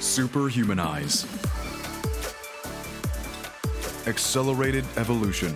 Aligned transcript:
Superhumanize. 0.00 1.26
Accelerated 4.08 4.86
Evolution. 4.96 5.54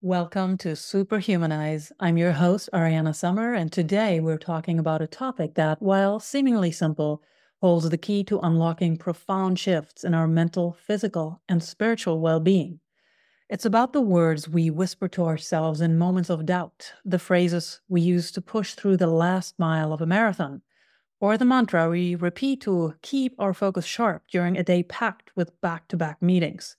Welcome 0.00 0.56
to 0.58 0.68
Superhumanize. 0.68 1.92
I'm 2.00 2.16
your 2.16 2.32
host, 2.32 2.70
Ariane 2.72 3.12
Sommer, 3.12 3.52
and 3.52 3.70
today 3.70 4.18
we're 4.18 4.38
talking 4.38 4.78
about 4.78 5.02
a 5.02 5.06
topic 5.06 5.54
that, 5.56 5.82
while 5.82 6.18
seemingly 6.18 6.72
simple, 6.72 7.22
holds 7.60 7.90
the 7.90 7.98
key 7.98 8.24
to 8.24 8.40
unlocking 8.40 8.96
profound 8.96 9.58
shifts 9.58 10.04
in 10.04 10.14
our 10.14 10.26
mental, 10.26 10.72
physical, 10.72 11.42
and 11.50 11.62
spiritual 11.62 12.18
well 12.18 12.40
being. 12.40 12.79
It's 13.50 13.64
about 13.64 13.92
the 13.92 14.00
words 14.00 14.48
we 14.48 14.70
whisper 14.70 15.08
to 15.08 15.24
ourselves 15.24 15.80
in 15.80 15.98
moments 15.98 16.30
of 16.30 16.46
doubt, 16.46 16.92
the 17.04 17.18
phrases 17.18 17.80
we 17.88 18.00
use 18.00 18.30
to 18.30 18.40
push 18.40 18.74
through 18.74 18.96
the 18.96 19.08
last 19.08 19.58
mile 19.58 19.92
of 19.92 20.00
a 20.00 20.06
marathon, 20.06 20.62
or 21.18 21.36
the 21.36 21.44
mantra 21.44 21.90
we 21.90 22.14
repeat 22.14 22.60
to 22.60 22.94
keep 23.02 23.34
our 23.40 23.52
focus 23.52 23.84
sharp 23.84 24.22
during 24.30 24.56
a 24.56 24.62
day 24.62 24.84
packed 24.84 25.32
with 25.34 25.60
back 25.60 25.88
to 25.88 25.96
back 25.96 26.22
meetings. 26.22 26.76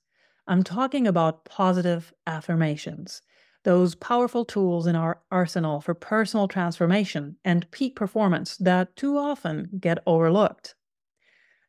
I'm 0.48 0.64
talking 0.64 1.08
about 1.08 1.44
positive 1.44 2.14
affirmations, 2.26 3.22
those 3.66 3.94
powerful 3.94 4.45
tools 4.45 4.88
in 4.88 4.95
our 4.95 5.20
arsenal 5.30 5.81
for 5.81 5.94
personal 5.94 6.48
transformation 6.48 7.36
and 7.44 7.70
peak 7.72 7.98
performance 7.98 8.56
that 8.56 8.95
too 8.95 9.17
often 9.17 9.72
get 9.81 10.02
overlooked. 10.08 10.76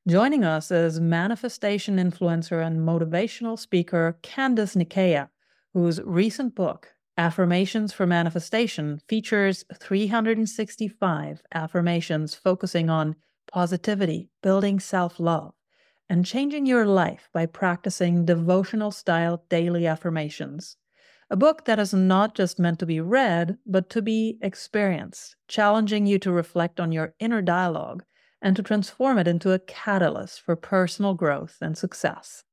Joining 0.08 0.42
us 0.42 0.72
is 0.72 0.98
manifestation 0.98 1.96
influencer 1.96 2.66
and 2.66 2.80
motivational 2.80 3.56
speaker 3.56 4.18
Candice 4.20 4.74
Nikeia, 4.74 5.28
whose 5.74 6.00
recent 6.02 6.56
book, 6.56 6.88
Affirmations 7.16 7.92
for 7.92 8.04
Manifestation, 8.04 9.00
features 9.06 9.64
365 9.78 11.42
affirmations 11.54 12.34
focusing 12.34 12.90
on 12.90 13.14
positivity, 13.52 14.28
building 14.42 14.80
self 14.80 15.20
love, 15.20 15.54
and 16.08 16.26
changing 16.26 16.66
your 16.66 16.84
life 16.84 17.28
by 17.32 17.46
practicing 17.46 18.24
devotional 18.24 18.90
style 18.90 19.44
daily 19.48 19.86
affirmations. 19.86 20.78
A 21.30 21.36
book 21.36 21.64
that 21.66 21.78
is 21.78 21.94
not 21.94 22.34
just 22.34 22.58
meant 22.58 22.80
to 22.80 22.86
be 22.86 23.00
read, 23.00 23.56
but 23.64 23.88
to 23.90 24.02
be 24.02 24.36
experienced, 24.42 25.36
challenging 25.46 26.06
you 26.06 26.18
to 26.18 26.32
reflect 26.32 26.80
on 26.80 26.90
your 26.90 27.14
inner 27.20 27.40
dialogue 27.40 28.02
and 28.42 28.56
to 28.56 28.62
transform 28.62 29.16
it 29.16 29.28
into 29.28 29.52
a 29.52 29.58
catalyst 29.58 30.40
for 30.40 30.56
personal 30.56 31.14
growth 31.14 31.56
and 31.62 31.78
success. 31.78 32.44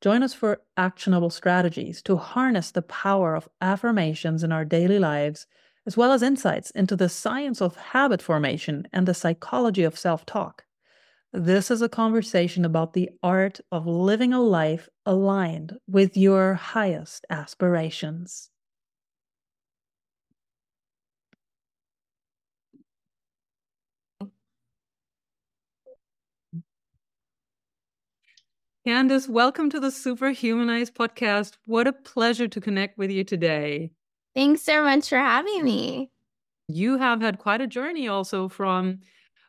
Join 0.00 0.22
us 0.22 0.34
for 0.34 0.62
actionable 0.76 1.30
strategies 1.30 2.02
to 2.02 2.16
harness 2.16 2.70
the 2.70 2.82
power 2.82 3.34
of 3.34 3.48
affirmations 3.60 4.42
in 4.42 4.50
our 4.50 4.64
daily 4.64 4.98
lives, 4.98 5.46
as 5.86 5.96
well 5.96 6.12
as 6.12 6.22
insights 6.22 6.70
into 6.70 6.96
the 6.96 7.08
science 7.08 7.62
of 7.62 7.76
habit 7.76 8.20
formation 8.20 8.88
and 8.92 9.06
the 9.06 9.14
psychology 9.14 9.84
of 9.84 9.98
self 9.98 10.26
talk. 10.26 10.64
This 11.32 11.70
is 11.70 11.82
a 11.82 11.88
conversation 11.88 12.64
about 12.64 12.92
the 12.92 13.10
art 13.22 13.60
of 13.72 13.86
living 13.86 14.32
a 14.32 14.40
life 14.40 14.88
aligned 15.04 15.78
with 15.88 16.16
your 16.16 16.54
highest 16.54 17.26
aspirations. 17.28 18.50
Candice, 28.86 29.30
welcome 29.30 29.70
to 29.70 29.80
the 29.80 29.86
Superhumanize 29.86 30.90
podcast. 30.90 31.56
What 31.64 31.86
a 31.86 31.92
pleasure 31.94 32.46
to 32.48 32.60
connect 32.60 32.98
with 32.98 33.10
you 33.10 33.24
today. 33.24 33.92
Thanks 34.34 34.60
so 34.60 34.82
much 34.82 35.08
for 35.08 35.16
having 35.16 35.64
me. 35.64 36.10
You 36.68 36.98
have 36.98 37.22
had 37.22 37.38
quite 37.38 37.62
a 37.62 37.66
journey 37.66 38.08
also 38.08 38.46
from 38.46 38.98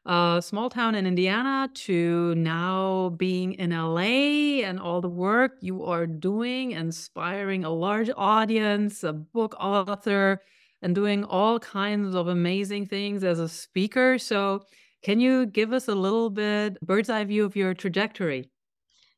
a 0.05 0.41
small 0.41 0.69
town 0.69 0.95
in 0.95 1.05
Indiana 1.05 1.69
to 1.73 2.33
now 2.35 3.09
being 3.17 3.55
in 3.55 3.71
LA 3.71 4.63
and 4.63 4.79
all 4.79 5.01
the 5.01 5.09
work 5.09 5.57
you 5.59 5.83
are 5.83 6.07
doing, 6.07 6.71
inspiring 6.71 7.65
a 7.65 7.69
large 7.69 8.09
audience, 8.15 9.03
a 9.03 9.11
book 9.11 9.53
author, 9.59 10.41
and 10.81 10.95
doing 10.95 11.25
all 11.25 11.59
kinds 11.59 12.15
of 12.15 12.29
amazing 12.29 12.85
things 12.85 13.21
as 13.25 13.39
a 13.39 13.49
speaker. 13.49 14.17
So, 14.17 14.63
can 15.03 15.19
you 15.19 15.45
give 15.45 15.73
us 15.73 15.89
a 15.89 15.93
little 15.93 16.29
bit 16.29 16.79
bird's 16.79 17.09
eye 17.09 17.25
view 17.25 17.43
of 17.43 17.57
your 17.57 17.73
trajectory? 17.73 18.49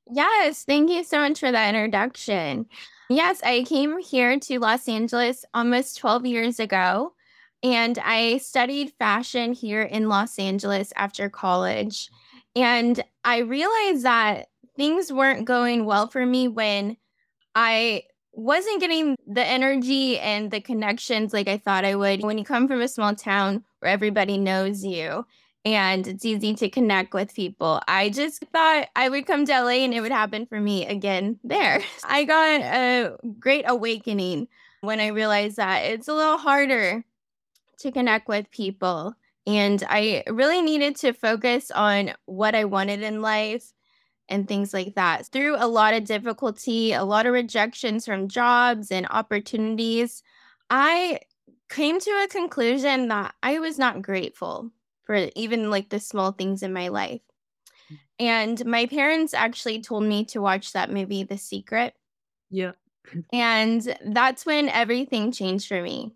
Yes, 0.09 0.63
thank 0.63 0.89
you 0.89 1.03
so 1.03 1.19
much 1.19 1.39
for 1.39 1.51
that 1.51 1.75
introduction. 1.75 2.67
Yes, 3.09 3.41
I 3.43 3.63
came 3.63 3.99
here 3.99 4.39
to 4.39 4.59
Los 4.59 4.87
Angeles 4.87 5.45
almost 5.53 5.97
12 5.97 6.25
years 6.25 6.59
ago. 6.59 7.13
And 7.63 7.97
I 8.03 8.37
studied 8.37 8.93
fashion 8.99 9.53
here 9.53 9.81
in 9.81 10.09
Los 10.09 10.37
Angeles 10.37 10.93
after 10.95 11.29
college. 11.29 12.09
And 12.55 13.03
I 13.23 13.39
realized 13.39 14.03
that 14.03 14.47
things 14.75 15.11
weren't 15.11 15.45
going 15.45 15.85
well 15.85 16.07
for 16.07 16.25
me 16.25 16.47
when 16.47 16.97
I 17.55 18.03
wasn't 18.31 18.79
getting 18.79 19.15
the 19.25 19.43
energy 19.43 20.19
and 20.19 20.51
the 20.51 20.61
connections 20.61 21.33
like 21.33 21.47
I 21.47 21.57
thought 21.57 21.85
I 21.85 21.95
would. 21.95 22.23
When 22.23 22.37
you 22.37 22.43
come 22.43 22.67
from 22.67 22.81
a 22.81 22.87
small 22.87 23.15
town 23.15 23.63
where 23.79 23.91
everybody 23.91 24.37
knows 24.37 24.85
you 24.85 25.25
and 25.65 26.07
it's 26.07 26.23
easy 26.23 26.53
to 26.55 26.69
connect 26.69 27.13
with 27.13 27.33
people, 27.33 27.81
I 27.87 28.09
just 28.09 28.43
thought 28.53 28.87
I 28.95 29.09
would 29.09 29.25
come 29.25 29.45
to 29.45 29.51
LA 29.51 29.83
and 29.83 29.93
it 29.93 30.01
would 30.01 30.11
happen 30.11 30.45
for 30.45 30.59
me 30.59 30.85
again 30.85 31.39
there. 31.43 31.81
I 32.05 32.23
got 32.23 32.61
a 32.61 33.17
great 33.39 33.65
awakening 33.67 34.47
when 34.81 34.99
I 34.99 35.07
realized 35.07 35.57
that 35.57 35.79
it's 35.79 36.07
a 36.07 36.13
little 36.13 36.37
harder 36.37 37.03
to 37.79 37.91
connect 37.91 38.27
with 38.27 38.49
people. 38.51 39.13
And 39.45 39.83
I 39.87 40.23
really 40.27 40.61
needed 40.61 40.95
to 40.97 41.13
focus 41.13 41.71
on 41.71 42.13
what 42.25 42.55
I 42.55 42.65
wanted 42.65 43.01
in 43.01 43.21
life 43.21 43.73
and 44.29 44.47
things 44.47 44.73
like 44.73 44.95
that. 44.95 45.27
Through 45.27 45.55
a 45.57 45.67
lot 45.67 45.93
of 45.93 46.03
difficulty, 46.03 46.93
a 46.93 47.03
lot 47.03 47.25
of 47.25 47.33
rejections 47.33 48.05
from 48.05 48.27
jobs 48.27 48.91
and 48.91 49.07
opportunities, 49.09 50.21
I 50.69 51.19
came 51.69 51.99
to 51.99 52.11
a 52.23 52.27
conclusion 52.27 53.07
that 53.09 53.35
I 53.43 53.59
was 53.59 53.77
not 53.77 54.01
grateful 54.01 54.71
for 55.07 55.29
even 55.35 55.71
like 55.71 55.89
the 55.89 55.99
small 55.99 56.33
things 56.33 56.61
in 56.61 56.73
my 56.73 56.89
life. 56.89 57.21
Mm. 57.91 57.97
And 58.19 58.65
my 58.65 58.85
parents 58.85 59.33
actually 59.33 59.81
told 59.81 60.03
me 60.03 60.25
to 60.25 60.41
watch 60.41 60.73
that 60.73 60.91
movie, 60.91 61.23
The 61.23 61.37
Secret. 61.37 61.95
Yeah. 62.51 62.73
and 63.33 63.97
that's 64.05 64.45
when 64.45 64.69
everything 64.69 65.31
changed 65.31 65.67
for 65.67 65.81
me. 65.81 66.13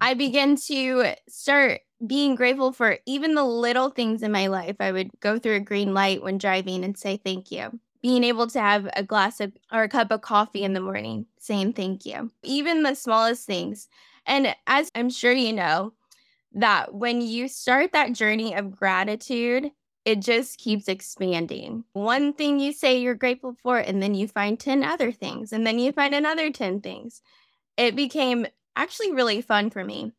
I 0.00 0.14
began 0.14 0.56
to 0.66 1.14
start 1.28 1.80
being 2.04 2.34
grateful 2.34 2.72
for 2.72 2.98
even 3.06 3.34
the 3.34 3.44
little 3.44 3.88
things 3.88 4.22
in 4.22 4.32
my 4.32 4.48
life. 4.48 4.76
I 4.80 4.92
would 4.92 5.10
go 5.20 5.38
through 5.38 5.56
a 5.56 5.60
green 5.60 5.94
light 5.94 6.22
when 6.22 6.36
driving 6.36 6.84
and 6.84 6.98
say 6.98 7.16
thank 7.16 7.50
you. 7.52 7.78
Being 8.02 8.24
able 8.24 8.48
to 8.48 8.60
have 8.60 8.90
a 8.96 9.02
glass 9.02 9.40
of 9.40 9.52
or 9.72 9.84
a 9.84 9.88
cup 9.88 10.10
of 10.10 10.20
coffee 10.20 10.64
in 10.64 10.74
the 10.74 10.80
morning, 10.80 11.26
saying 11.38 11.72
thank 11.72 12.04
you. 12.04 12.30
Even 12.42 12.82
the 12.82 12.94
smallest 12.94 13.46
things. 13.46 13.88
And 14.26 14.54
as 14.66 14.90
I'm 14.94 15.08
sure 15.08 15.32
you 15.32 15.52
know, 15.52 15.94
that 16.54 16.94
when 16.94 17.20
you 17.20 17.48
start 17.48 17.92
that 17.92 18.12
journey 18.12 18.54
of 18.54 18.76
gratitude, 18.76 19.70
it 20.04 20.20
just 20.20 20.58
keeps 20.58 20.88
expanding. 20.88 21.84
One 21.92 22.32
thing 22.32 22.60
you 22.60 22.72
say 22.72 22.98
you're 22.98 23.14
grateful 23.14 23.56
for, 23.62 23.78
and 23.78 24.02
then 24.02 24.14
you 24.14 24.28
find 24.28 24.58
10 24.58 24.84
other 24.84 25.10
things, 25.10 25.52
and 25.52 25.66
then 25.66 25.78
you 25.78 25.92
find 25.92 26.14
another 26.14 26.50
10 26.50 26.80
things. 26.80 27.22
It 27.76 27.96
became 27.96 28.46
actually 28.76 29.12
really 29.12 29.40
fun 29.40 29.70
for 29.70 29.84
me. 29.84 30.12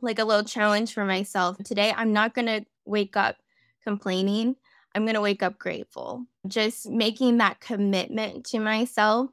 Like 0.00 0.18
a 0.18 0.24
little 0.24 0.44
challenge 0.44 0.94
for 0.94 1.04
myself. 1.04 1.58
Today, 1.58 1.92
I'm 1.96 2.12
not 2.12 2.34
going 2.34 2.46
to 2.46 2.64
wake 2.84 3.16
up 3.16 3.36
complaining. 3.84 4.56
I'm 4.94 5.04
going 5.04 5.14
to 5.14 5.20
wake 5.20 5.42
up 5.42 5.58
grateful. 5.58 6.24
Just 6.46 6.88
making 6.88 7.38
that 7.38 7.60
commitment 7.60 8.46
to 8.46 8.60
myself. 8.60 9.30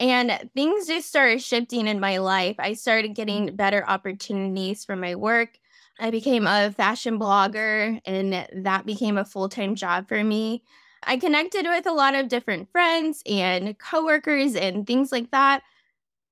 And 0.00 0.50
things 0.54 0.86
just 0.86 1.08
started 1.08 1.42
shifting 1.42 1.86
in 1.86 2.00
my 2.00 2.18
life. 2.18 2.56
I 2.58 2.74
started 2.74 3.14
getting 3.14 3.54
better 3.56 3.84
opportunities 3.86 4.84
for 4.84 4.96
my 4.96 5.14
work. 5.14 5.58
I 5.98 6.10
became 6.10 6.46
a 6.46 6.72
fashion 6.72 7.18
blogger, 7.18 8.00
and 8.04 8.46
that 8.64 8.86
became 8.86 9.18
a 9.18 9.24
full 9.24 9.48
time 9.48 9.74
job 9.74 10.08
for 10.08 10.22
me. 10.22 10.62
I 11.04 11.16
connected 11.16 11.64
with 11.66 11.86
a 11.86 11.92
lot 11.92 12.14
of 12.14 12.28
different 12.28 12.70
friends 12.70 13.22
and 13.26 13.78
coworkers 13.78 14.54
and 14.54 14.86
things 14.86 15.12
like 15.12 15.30
that. 15.30 15.62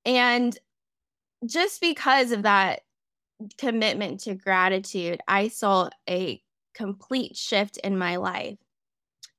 And 0.05 0.59
just 1.47 1.81
because 1.81 2.33
of 2.33 2.45
that 2.45 2.83
commitment 3.59 4.21
to 4.21 4.35
gratitude, 4.35 5.21
I 5.29 5.49
saw 5.49 5.91
a 6.09 6.43
complete 6.75 7.37
shift 7.37 7.79
in 7.79 7.99
my 7.99 8.17
life. 8.17 8.59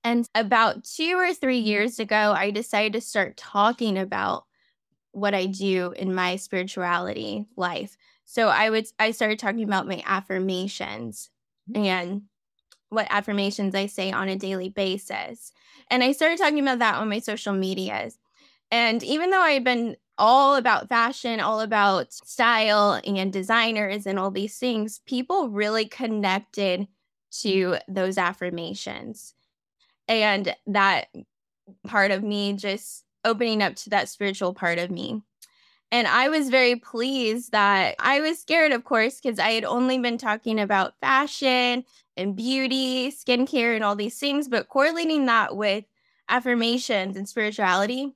And 0.03 0.27
about 0.35 0.83
two 0.85 1.18
or 1.18 1.33
three 1.33 1.59
years 1.59 2.00
ago, 2.00 2.33
I 2.35 2.51
decided 2.51 2.94
to 2.94 3.01
start 3.01 3.38
talking 3.38 3.97
about 3.97 4.45
what 5.12 5.33
I 5.33 5.47
do 5.47 5.94
in 5.97 6.13
my 6.15 6.35
spirituality 6.38 7.45
life. 7.57 7.97
So 8.29 8.50
I 8.50 8.69
would 8.69 8.85
I 9.00 9.12
started 9.12 9.39
talking 9.39 9.63
about 9.63 9.88
my 9.88 10.03
affirmations 10.06 11.31
mm-hmm. 11.71 11.83
and 11.83 12.21
what 12.89 13.07
affirmations 13.09 13.74
I 13.74 13.85
say 13.85 14.12
on 14.12 14.27
a 14.27 14.35
daily 14.35 14.69
basis. 14.69 15.53
And 15.89 16.03
I 16.03 16.12
started 16.12 16.38
talking 16.38 16.59
about 16.59 16.79
that 16.79 16.95
on 16.95 17.09
my 17.09 17.19
social 17.19 17.53
medias. 17.53 18.19
And 18.69 19.01
even 19.01 19.29
though 19.29 19.41
I 19.41 19.51
had 19.51 19.63
been 19.63 19.95
all 20.18 20.56
about 20.56 20.89
fashion, 20.89 21.39
all 21.39 21.62
about 21.62 22.12
style 22.12 23.00
and 23.06 23.31
designers 23.31 24.06
and 24.06 24.19
all 24.19 24.31
these 24.31 24.57
things, 24.57 25.00
people 25.06 25.50
really 25.50 25.85
connected 25.85 26.88
to 27.41 27.77
those 27.88 28.18
affirmations. 28.18 29.35
And 30.09 30.53
that 30.68 31.07
part 31.85 32.12
of 32.12 32.23
me 32.23 32.53
just 32.53 33.06
opening 33.23 33.63
up 33.63 33.75
to 33.75 33.89
that 33.91 34.09
spiritual 34.09 34.53
part 34.53 34.80
of 34.80 34.91
me. 34.91 35.21
And 35.92 36.07
I 36.07 36.30
was 36.30 36.50
very 36.50 36.75
pleased 36.75 37.54
that 37.54 37.95
I 38.00 38.19
was 38.19 38.39
scared, 38.39 38.74
of 38.74 38.84
course, 38.84 39.22
because 39.22 39.39
I 39.39 39.51
had 39.51 39.63
only 39.63 39.98
been 39.98 40.18
talking 40.18 40.60
about 40.60 41.00
fashion 41.00 41.86
and 42.18 42.36
beauty, 42.36 43.12
skincare, 43.12 43.75
and 43.75 43.84
all 43.84 43.95
these 43.95 44.19
things, 44.19 44.48
but 44.48 44.68
correlating 44.68 45.28
that 45.28 45.56
with 45.56 45.86
affirmations 46.30 47.16
and 47.16 47.28
spirituality 47.28 48.13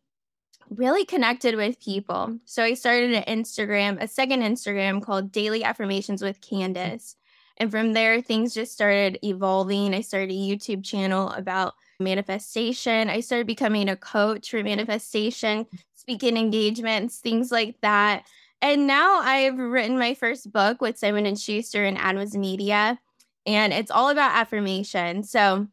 really 0.69 1.05
connected 1.05 1.55
with 1.55 1.79
people. 1.79 2.37
So 2.45 2.63
I 2.63 2.73
started 2.73 3.13
an 3.13 3.23
Instagram, 3.23 4.01
a 4.01 4.07
second 4.07 4.41
Instagram 4.41 5.01
called 5.01 5.31
Daily 5.31 5.63
Affirmations 5.63 6.21
with 6.21 6.41
Candice. 6.41 7.15
And 7.57 7.69
from 7.69 7.93
there, 7.93 8.21
things 8.21 8.53
just 8.53 8.71
started 8.71 9.19
evolving. 9.23 9.93
I 9.93 10.01
started 10.01 10.31
a 10.31 10.33
YouTube 10.33 10.83
channel 10.83 11.29
about 11.31 11.73
manifestation. 11.99 13.09
I 13.09 13.19
started 13.19 13.47
becoming 13.47 13.89
a 13.89 13.95
coach 13.95 14.49
for 14.49 14.63
manifestation, 14.63 15.67
speaking 16.11 16.37
engagements, 16.37 17.19
things 17.19 17.51
like 17.51 17.75
that. 17.81 18.25
And 18.61 18.85
now 18.85 19.19
I've 19.21 19.57
written 19.57 19.97
my 19.97 20.13
first 20.13 20.51
book 20.51 20.81
with 20.81 20.97
Simon 20.97 21.25
and 21.25 21.39
Schuster 21.39 21.83
and 21.83 21.97
Adams 21.97 22.37
Media, 22.37 22.99
and 23.45 23.73
it's 23.73 23.89
all 23.89 24.09
about 24.09 24.35
affirmation. 24.35 25.23
So 25.23 25.67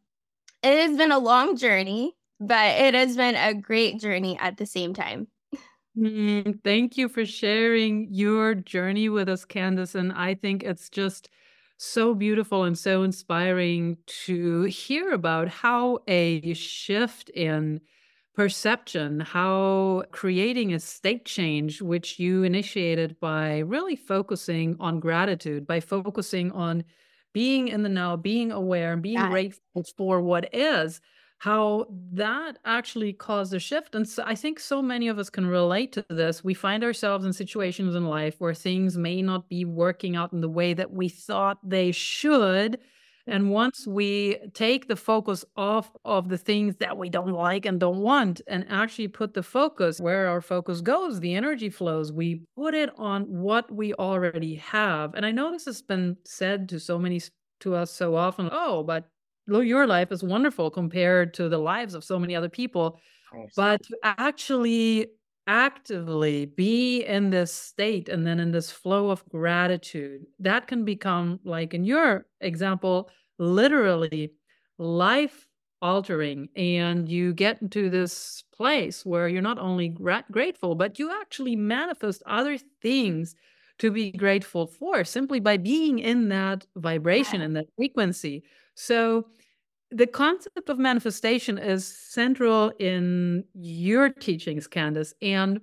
it 0.62 0.88
has 0.88 0.96
been 0.96 1.12
a 1.12 1.18
long 1.18 1.56
journey 1.56 2.14
but 2.40 2.76
it 2.80 2.94
has 2.94 3.16
been 3.16 3.34
a 3.34 3.54
great 3.54 3.98
journey 4.00 4.38
at 4.38 4.56
the 4.56 4.66
same 4.66 4.94
time. 4.94 5.28
Mm, 5.98 6.62
thank 6.62 6.96
you 6.96 7.08
for 7.08 7.26
sharing 7.26 8.08
your 8.12 8.54
journey 8.54 9.08
with 9.08 9.28
us, 9.28 9.44
Candice. 9.44 9.94
And 9.94 10.12
I 10.12 10.34
think 10.34 10.62
it's 10.62 10.88
just 10.88 11.28
so 11.76 12.14
beautiful 12.14 12.64
and 12.64 12.78
so 12.78 13.02
inspiring 13.02 13.98
to 14.06 14.62
hear 14.64 15.12
about 15.12 15.48
how 15.48 15.98
a 16.06 16.54
shift 16.54 17.30
in 17.30 17.80
perception, 18.38 19.18
how 19.18 20.04
creating 20.12 20.72
a 20.72 20.78
state 20.78 21.24
change, 21.24 21.82
which 21.82 22.20
you 22.20 22.44
initiated 22.44 23.18
by 23.18 23.58
really 23.58 23.96
focusing 23.96 24.76
on 24.78 25.00
gratitude, 25.00 25.66
by 25.66 25.80
focusing 25.80 26.52
on 26.52 26.84
being 27.34 27.66
in 27.66 27.82
the 27.82 27.88
now, 27.88 28.14
being 28.14 28.52
aware, 28.52 28.92
and 28.92 29.02
being 29.02 29.18
grateful 29.28 29.82
for 29.96 30.20
what 30.20 30.48
is 30.54 31.00
how 31.38 31.86
that 32.12 32.58
actually 32.64 33.12
caused 33.12 33.54
a 33.54 33.58
shift. 33.58 33.96
And 33.96 34.08
so 34.08 34.22
I 34.24 34.36
think 34.36 34.60
so 34.60 34.82
many 34.82 35.08
of 35.08 35.18
us 35.18 35.30
can 35.30 35.46
relate 35.46 35.92
to 35.92 36.04
this. 36.08 36.44
We 36.44 36.54
find 36.54 36.84
ourselves 36.84 37.24
in 37.24 37.32
situations 37.32 37.96
in 37.96 38.06
life 38.06 38.36
where 38.38 38.54
things 38.54 38.96
may 38.96 39.20
not 39.20 39.48
be 39.48 39.64
working 39.64 40.14
out 40.14 40.32
in 40.32 40.40
the 40.40 40.48
way 40.48 40.74
that 40.74 40.92
we 40.92 41.08
thought 41.08 41.58
they 41.68 41.90
should. 41.90 42.78
And 43.28 43.50
once 43.50 43.86
we 43.86 44.38
take 44.54 44.88
the 44.88 44.96
focus 44.96 45.44
off 45.54 45.90
of 46.06 46.30
the 46.30 46.38
things 46.38 46.76
that 46.76 46.96
we 46.96 47.10
don't 47.10 47.32
like 47.32 47.66
and 47.66 47.78
don't 47.78 47.98
want 48.00 48.40
and 48.46 48.64
actually 48.70 49.08
put 49.08 49.34
the 49.34 49.42
focus 49.42 50.00
where 50.00 50.28
our 50.28 50.40
focus 50.40 50.80
goes, 50.80 51.20
the 51.20 51.34
energy 51.34 51.68
flows, 51.68 52.10
we 52.10 52.42
put 52.56 52.74
it 52.74 52.90
on 52.96 53.24
what 53.24 53.70
we 53.70 53.92
already 53.94 54.54
have. 54.54 55.14
And 55.14 55.26
I 55.26 55.30
know 55.30 55.52
this 55.52 55.66
has 55.66 55.82
been 55.82 56.16
said 56.24 56.70
to 56.70 56.80
so 56.80 56.98
many 56.98 57.20
to 57.60 57.74
us 57.74 57.90
so 57.90 58.16
often, 58.16 58.48
oh, 58.50 58.82
but 58.82 59.08
your 59.46 59.86
life 59.86 60.10
is 60.10 60.22
wonderful 60.22 60.70
compared 60.70 61.34
to 61.34 61.50
the 61.50 61.58
lives 61.58 61.94
of 61.94 62.04
so 62.04 62.18
many 62.18 62.34
other 62.34 62.48
people. 62.48 62.98
But 63.56 63.82
actually 64.04 65.08
actively 65.48 66.46
be 66.46 67.02
in 67.04 67.30
this 67.30 67.52
state 67.52 68.08
and 68.08 68.26
then 68.26 68.40
in 68.40 68.52
this 68.52 68.70
flow 68.70 69.10
of 69.10 69.28
gratitude, 69.30 70.26
that 70.38 70.68
can 70.68 70.84
become, 70.84 71.40
like 71.44 71.74
in 71.74 71.84
your 71.84 72.26
example, 72.40 73.10
literally 73.38 74.32
life 74.78 75.48
altering. 75.82 76.48
And 76.56 77.08
you 77.08 77.34
get 77.34 77.62
into 77.62 77.90
this 77.90 78.44
place 78.54 79.06
where 79.06 79.28
you're 79.28 79.42
not 79.42 79.58
only 79.58 79.88
gra- 79.88 80.24
grateful, 80.30 80.76
but 80.76 80.98
you 80.98 81.10
actually 81.20 81.56
manifest 81.56 82.22
other 82.26 82.58
things 82.82 83.34
to 83.78 83.90
be 83.90 84.12
grateful 84.12 84.66
for 84.66 85.04
simply 85.04 85.40
by 85.40 85.56
being 85.56 85.98
in 86.00 86.28
that 86.30 86.66
vibration 86.76 87.40
and 87.40 87.56
that 87.56 87.66
frequency. 87.76 88.44
So 88.74 89.28
the 89.90 90.06
concept 90.06 90.68
of 90.68 90.78
manifestation 90.78 91.58
is 91.58 91.86
central 91.86 92.72
in 92.78 93.44
your 93.54 94.10
teachings, 94.10 94.68
Candice. 94.68 95.14
And 95.22 95.60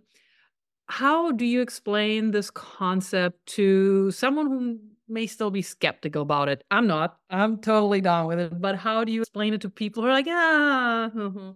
how 0.88 1.32
do 1.32 1.46
you 1.46 1.62
explain 1.62 2.32
this 2.32 2.50
concept 2.52 3.46
to 3.48 4.12
someone 4.12 4.48
who 4.48 4.80
may 5.08 5.28
still 5.28 5.52
be 5.52 5.62
skeptical 5.62 6.22
about 6.22 6.50
it? 6.50 6.64
I'm 6.72 6.88
not. 6.88 7.18
I'm 7.30 7.58
totally 7.58 8.02
down 8.02 8.28
with 8.28 8.40
it. 8.40 8.62
But 8.62 8.76
how 8.76 9.04
do 9.04 9.12
you 9.12 9.22
explain 9.22 9.54
it 9.54 9.62
to 9.62 9.70
people 9.70 10.04
who 10.04 10.10
are 10.10 10.14
like, 10.14 10.28
ah? 10.30 11.12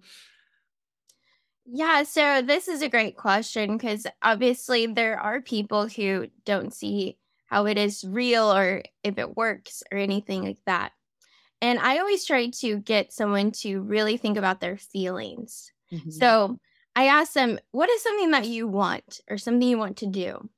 Yeah, 1.72 2.02
so 2.02 2.42
this 2.42 2.68
is 2.68 2.82
a 2.82 2.90
great 2.90 3.16
question 3.16 3.78
because 3.78 4.08
obviously 4.24 4.88
there 4.88 5.20
are 5.20 5.40
people 5.40 5.88
who 5.88 6.28
don't 6.44 6.74
see 6.74 7.20
how 7.46 7.68
it 7.68 7.78
is 7.78 8.04
real 8.04 8.52
or 8.52 8.82
if 9.04 9.20
it 9.20 9.38
works 9.38 9.84
or 9.92 10.00
anything 10.00 10.44
like 10.44 10.58
that. 10.66 10.94
And 11.62 11.80
I 11.80 12.00
always 12.00 12.26
try 12.26 12.50
to 12.62 12.80
get 12.80 13.12
someone 13.12 13.52
to 13.64 13.82
really 13.82 14.18
think 14.18 14.38
about 14.38 14.62
their 14.62 14.78
feelings. 14.78 15.72
Mm-hmm. 15.92 16.12
So 16.12 16.58
I 16.96 17.06
ask 17.06 17.34
them, 17.34 17.60
what 17.72 17.90
is 17.90 18.02
something 18.02 18.32
that 18.32 18.48
you 18.48 18.68
want 18.68 19.22
or 19.30 19.38
something 19.38 19.68
you 19.68 19.78
want 19.78 19.98
to 19.98 20.08
do? 20.08 20.50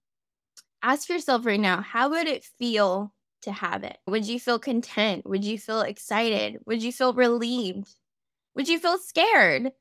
Ask 0.83 1.09
yourself 1.09 1.45
right 1.45 1.59
now, 1.59 1.81
how 1.81 2.09
would 2.09 2.27
it 2.27 2.43
feel 2.43 3.13
to 3.43 3.51
have 3.51 3.83
it? 3.83 3.97
Would 4.07 4.27
you 4.27 4.39
feel 4.39 4.59
content? 4.59 5.27
Would 5.27 5.43
you 5.43 5.57
feel 5.57 5.81
excited? 5.81 6.59
Would 6.65 6.83
you 6.83 6.91
feel 6.91 7.13
relieved? 7.13 7.95
Would 8.55 8.67
you 8.67 8.79
feel 8.79 8.97
scared? 8.97 9.71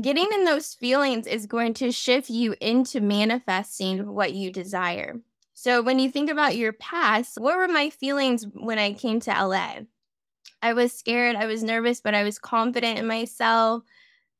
Getting 0.00 0.28
in 0.32 0.44
those 0.44 0.74
feelings 0.74 1.26
is 1.26 1.46
going 1.46 1.74
to 1.74 1.90
shift 1.90 2.30
you 2.30 2.54
into 2.60 3.00
manifesting 3.00 4.12
what 4.12 4.32
you 4.32 4.52
desire. 4.52 5.20
So, 5.52 5.82
when 5.82 5.98
you 5.98 6.10
think 6.10 6.30
about 6.30 6.56
your 6.56 6.72
past, 6.72 7.38
what 7.38 7.56
were 7.56 7.68
my 7.68 7.90
feelings 7.90 8.46
when 8.54 8.78
I 8.78 8.92
came 8.92 9.20
to 9.20 9.30
LA? 9.30 9.80
I 10.62 10.72
was 10.72 10.92
scared, 10.92 11.36
I 11.36 11.46
was 11.46 11.62
nervous, 11.62 12.00
but 12.00 12.14
I 12.14 12.22
was 12.22 12.38
confident 12.38 12.98
in 12.98 13.06
myself, 13.06 13.82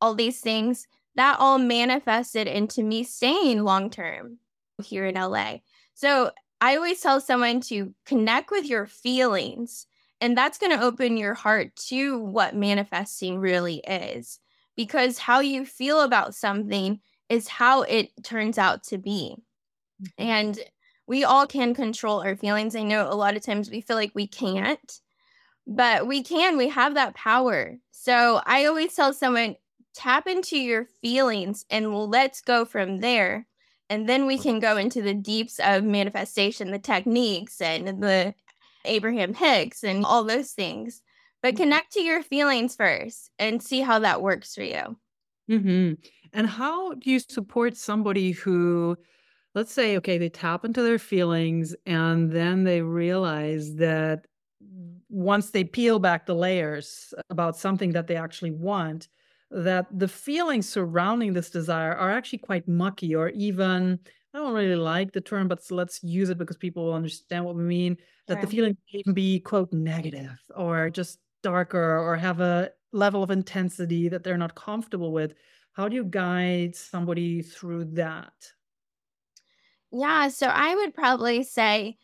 all 0.00 0.14
these 0.14 0.40
things. 0.40 0.86
That 1.16 1.36
all 1.40 1.58
manifested 1.58 2.46
into 2.46 2.82
me 2.82 3.02
staying 3.02 3.64
long 3.64 3.90
term 3.90 4.38
here 4.82 5.06
in 5.06 5.16
LA. 5.16 5.58
So 5.94 6.30
I 6.60 6.76
always 6.76 7.00
tell 7.00 7.20
someone 7.20 7.60
to 7.62 7.94
connect 8.06 8.50
with 8.50 8.66
your 8.66 8.86
feelings, 8.86 9.86
and 10.20 10.36
that's 10.36 10.58
going 10.58 10.76
to 10.76 10.82
open 10.82 11.16
your 11.16 11.34
heart 11.34 11.74
to 11.88 12.18
what 12.18 12.54
manifesting 12.54 13.38
really 13.38 13.78
is. 13.78 14.38
Because 14.76 15.18
how 15.18 15.40
you 15.40 15.66
feel 15.66 16.00
about 16.00 16.34
something 16.34 17.00
is 17.28 17.48
how 17.48 17.82
it 17.82 18.10
turns 18.22 18.56
out 18.56 18.82
to 18.84 18.98
be. 18.98 19.36
Mm-hmm. 20.02 20.22
And 20.22 20.58
we 21.06 21.24
all 21.24 21.46
can 21.46 21.74
control 21.74 22.22
our 22.22 22.36
feelings. 22.36 22.76
I 22.76 22.82
know 22.82 23.10
a 23.10 23.14
lot 23.14 23.36
of 23.36 23.42
times 23.42 23.70
we 23.70 23.80
feel 23.80 23.96
like 23.96 24.12
we 24.14 24.26
can't 24.26 25.00
but 25.70 26.08
we 26.08 26.22
can, 26.24 26.56
we 26.56 26.68
have 26.68 26.94
that 26.94 27.14
power. 27.14 27.76
So 27.92 28.42
I 28.44 28.64
always 28.64 28.92
tell 28.94 29.12
someone 29.12 29.54
tap 29.94 30.26
into 30.26 30.58
your 30.58 30.86
feelings 31.00 31.64
and 31.70 31.94
let's 31.94 32.40
go 32.40 32.64
from 32.64 32.98
there. 32.98 33.46
And 33.88 34.08
then 34.08 34.26
we 34.26 34.36
can 34.36 34.58
go 34.58 34.76
into 34.76 35.00
the 35.00 35.14
deeps 35.14 35.60
of 35.60 35.84
manifestation, 35.84 36.72
the 36.72 36.78
techniques 36.80 37.60
and 37.60 38.02
the 38.02 38.34
Abraham 38.84 39.32
Hicks 39.32 39.84
and 39.84 40.04
all 40.04 40.24
those 40.24 40.50
things. 40.52 41.02
But 41.40 41.54
mm-hmm. 41.54 41.62
connect 41.62 41.92
to 41.92 42.02
your 42.02 42.22
feelings 42.22 42.74
first 42.74 43.30
and 43.38 43.62
see 43.62 43.80
how 43.80 44.00
that 44.00 44.22
works 44.22 44.54
for 44.54 44.62
you. 44.64 44.96
Mm-hmm. 45.48 45.94
And 46.32 46.46
how 46.48 46.94
do 46.94 47.10
you 47.10 47.20
support 47.20 47.76
somebody 47.76 48.32
who, 48.32 48.96
let's 49.54 49.72
say, 49.72 49.96
okay, 49.98 50.18
they 50.18 50.28
tap 50.30 50.64
into 50.64 50.82
their 50.82 50.98
feelings 50.98 51.76
and 51.86 52.32
then 52.32 52.64
they 52.64 52.82
realize 52.82 53.76
that 53.76 54.26
once 55.10 55.50
they 55.50 55.64
peel 55.64 55.98
back 55.98 56.24
the 56.24 56.34
layers 56.34 57.12
about 57.28 57.56
something 57.56 57.92
that 57.92 58.06
they 58.06 58.16
actually 58.16 58.52
want, 58.52 59.08
that 59.50 59.86
the 59.90 60.08
feelings 60.08 60.68
surrounding 60.68 61.32
this 61.32 61.50
desire 61.50 61.94
are 61.94 62.10
actually 62.10 62.38
quite 62.38 62.68
mucky 62.68 63.14
or 63.14 63.30
even 63.30 63.98
I 64.32 64.38
don't 64.38 64.54
really 64.54 64.76
like 64.76 65.12
the 65.12 65.20
term, 65.20 65.48
but 65.48 65.60
let's 65.70 66.02
use 66.04 66.30
it 66.30 66.38
because 66.38 66.56
people 66.56 66.86
will 66.86 66.94
understand 66.94 67.44
what 67.44 67.56
we 67.56 67.64
mean. 67.64 67.96
That 68.28 68.34
sure. 68.34 68.42
the 68.42 68.46
feeling 68.46 68.76
can 69.04 69.12
be 69.12 69.40
quote 69.40 69.72
negative 69.72 70.38
or 70.54 70.88
just 70.88 71.18
darker 71.42 71.98
or 71.98 72.16
have 72.16 72.40
a 72.40 72.70
level 72.92 73.24
of 73.24 73.32
intensity 73.32 74.08
that 74.08 74.22
they're 74.22 74.38
not 74.38 74.54
comfortable 74.54 75.12
with. 75.12 75.34
How 75.72 75.88
do 75.88 75.96
you 75.96 76.04
guide 76.04 76.76
somebody 76.76 77.42
through 77.42 77.86
that? 77.96 78.32
Yeah, 79.90 80.28
so 80.28 80.46
I 80.46 80.76
would 80.76 80.94
probably 80.94 81.42
say 81.42 81.98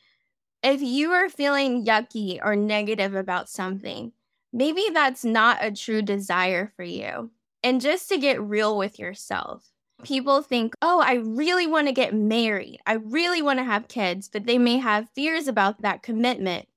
if 0.62 0.82
you 0.82 1.12
are 1.12 1.28
feeling 1.28 1.84
yucky 1.84 2.38
or 2.42 2.56
negative 2.56 3.14
about 3.14 3.48
something, 3.48 4.12
maybe 4.52 4.86
that's 4.92 5.24
not 5.24 5.64
a 5.64 5.70
true 5.70 6.02
desire 6.02 6.72
for 6.76 6.82
you. 6.82 7.30
And 7.62 7.80
just 7.80 8.08
to 8.08 8.18
get 8.18 8.40
real 8.40 8.76
with 8.76 8.98
yourself, 8.98 9.70
People 10.04 10.42
think, 10.42 10.74
oh, 10.82 11.00
I 11.00 11.14
really 11.14 11.66
want 11.66 11.86
to 11.88 11.92
get 11.92 12.14
married. 12.14 12.80
I 12.86 12.94
really 12.94 13.40
want 13.40 13.58
to 13.60 13.64
have 13.64 13.88
kids, 13.88 14.28
but 14.28 14.44
they 14.44 14.58
may 14.58 14.76
have 14.76 15.08
fears 15.14 15.48
about 15.48 15.80
that 15.82 16.02
commitment. 16.02 16.68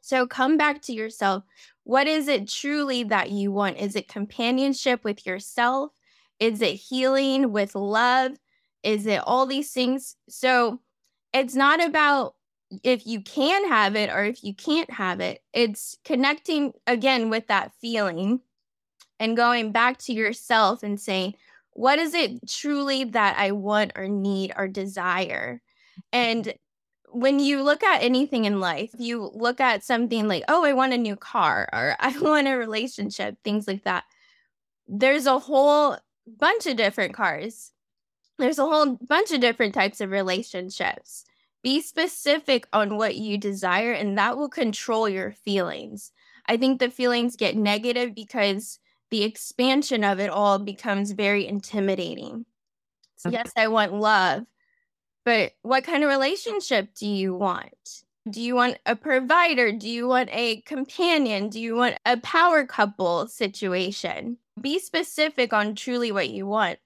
So 0.00 0.26
come 0.26 0.56
back 0.56 0.80
to 0.82 0.92
yourself. 0.92 1.44
What 1.84 2.06
is 2.06 2.28
it 2.28 2.48
truly 2.48 3.04
that 3.04 3.30
you 3.30 3.52
want? 3.52 3.76
Is 3.76 3.94
it 3.94 4.08
companionship 4.08 5.04
with 5.04 5.26
yourself? 5.26 5.92
Is 6.40 6.62
it 6.62 6.74
healing 6.74 7.52
with 7.52 7.74
love? 7.74 8.32
Is 8.82 9.06
it 9.06 9.20
all 9.26 9.46
these 9.46 9.72
things? 9.72 10.16
So 10.28 10.80
it's 11.34 11.54
not 11.54 11.84
about 11.84 12.35
if 12.82 13.06
you 13.06 13.20
can 13.20 13.68
have 13.68 13.94
it 13.94 14.10
or 14.10 14.24
if 14.24 14.42
you 14.42 14.54
can't 14.54 14.90
have 14.90 15.20
it. 15.20 15.42
It's 15.52 15.96
connecting 16.04 16.72
again 16.86 17.30
with 17.30 17.46
that 17.48 17.72
feeling 17.80 18.40
and 19.18 19.36
going 19.36 19.72
back 19.72 19.98
to 19.98 20.12
yourself 20.12 20.82
and 20.82 21.00
saying, 21.00 21.34
what 21.72 21.98
is 21.98 22.14
it 22.14 22.48
truly 22.48 23.04
that 23.04 23.36
I 23.38 23.52
want 23.52 23.92
or 23.96 24.08
need 24.08 24.52
or 24.56 24.66
desire? 24.66 25.60
And 26.12 26.54
when 27.10 27.38
you 27.38 27.62
look 27.62 27.82
at 27.82 28.02
anything 28.02 28.44
in 28.44 28.60
life, 28.60 28.90
you 28.98 29.30
look 29.34 29.60
at 29.60 29.84
something 29.84 30.26
like, 30.26 30.44
oh, 30.48 30.64
I 30.64 30.72
want 30.72 30.92
a 30.92 30.98
new 30.98 31.16
car 31.16 31.68
or 31.72 31.96
I 32.00 32.16
want 32.18 32.48
a 32.48 32.56
relationship, 32.56 33.36
things 33.44 33.66
like 33.66 33.84
that. 33.84 34.04
There's 34.88 35.26
a 35.26 35.38
whole 35.38 35.96
bunch 36.26 36.66
of 36.66 36.76
different 36.76 37.14
cars. 37.14 37.72
There's 38.38 38.58
a 38.58 38.66
whole 38.66 38.96
bunch 38.96 39.30
of 39.32 39.40
different 39.40 39.74
types 39.74 40.00
of 40.00 40.10
relationships. 40.10 41.24
Be 41.62 41.80
specific 41.80 42.66
on 42.72 42.96
what 42.96 43.16
you 43.16 43.38
desire, 43.38 43.92
and 43.92 44.16
that 44.18 44.36
will 44.36 44.48
control 44.48 45.08
your 45.08 45.32
feelings. 45.32 46.12
I 46.46 46.56
think 46.56 46.78
the 46.78 46.90
feelings 46.90 47.36
get 47.36 47.56
negative 47.56 48.14
because 48.14 48.78
the 49.10 49.24
expansion 49.24 50.04
of 50.04 50.20
it 50.20 50.30
all 50.30 50.58
becomes 50.58 51.12
very 51.12 51.46
intimidating. 51.46 52.44
So 53.16 53.28
mm-hmm. 53.28 53.34
yes, 53.34 53.52
I 53.56 53.68
want 53.68 53.94
love, 53.94 54.44
but 55.24 55.52
what 55.62 55.84
kind 55.84 56.04
of 56.04 56.08
relationship 56.08 56.94
do 56.94 57.08
you 57.08 57.34
want? 57.34 58.04
Do 58.28 58.40
you 58.40 58.54
want 58.54 58.78
a 58.86 58.96
provider? 58.96 59.72
Do 59.72 59.88
you 59.88 60.08
want 60.08 60.28
a 60.32 60.60
companion? 60.62 61.48
Do 61.48 61.60
you 61.60 61.76
want 61.76 61.96
a 62.04 62.16
power 62.18 62.64
couple 62.66 63.28
situation? 63.28 64.38
Be 64.60 64.78
specific 64.78 65.52
on 65.52 65.74
truly 65.74 66.10
what 66.10 66.30
you 66.30 66.46
want. 66.46 66.78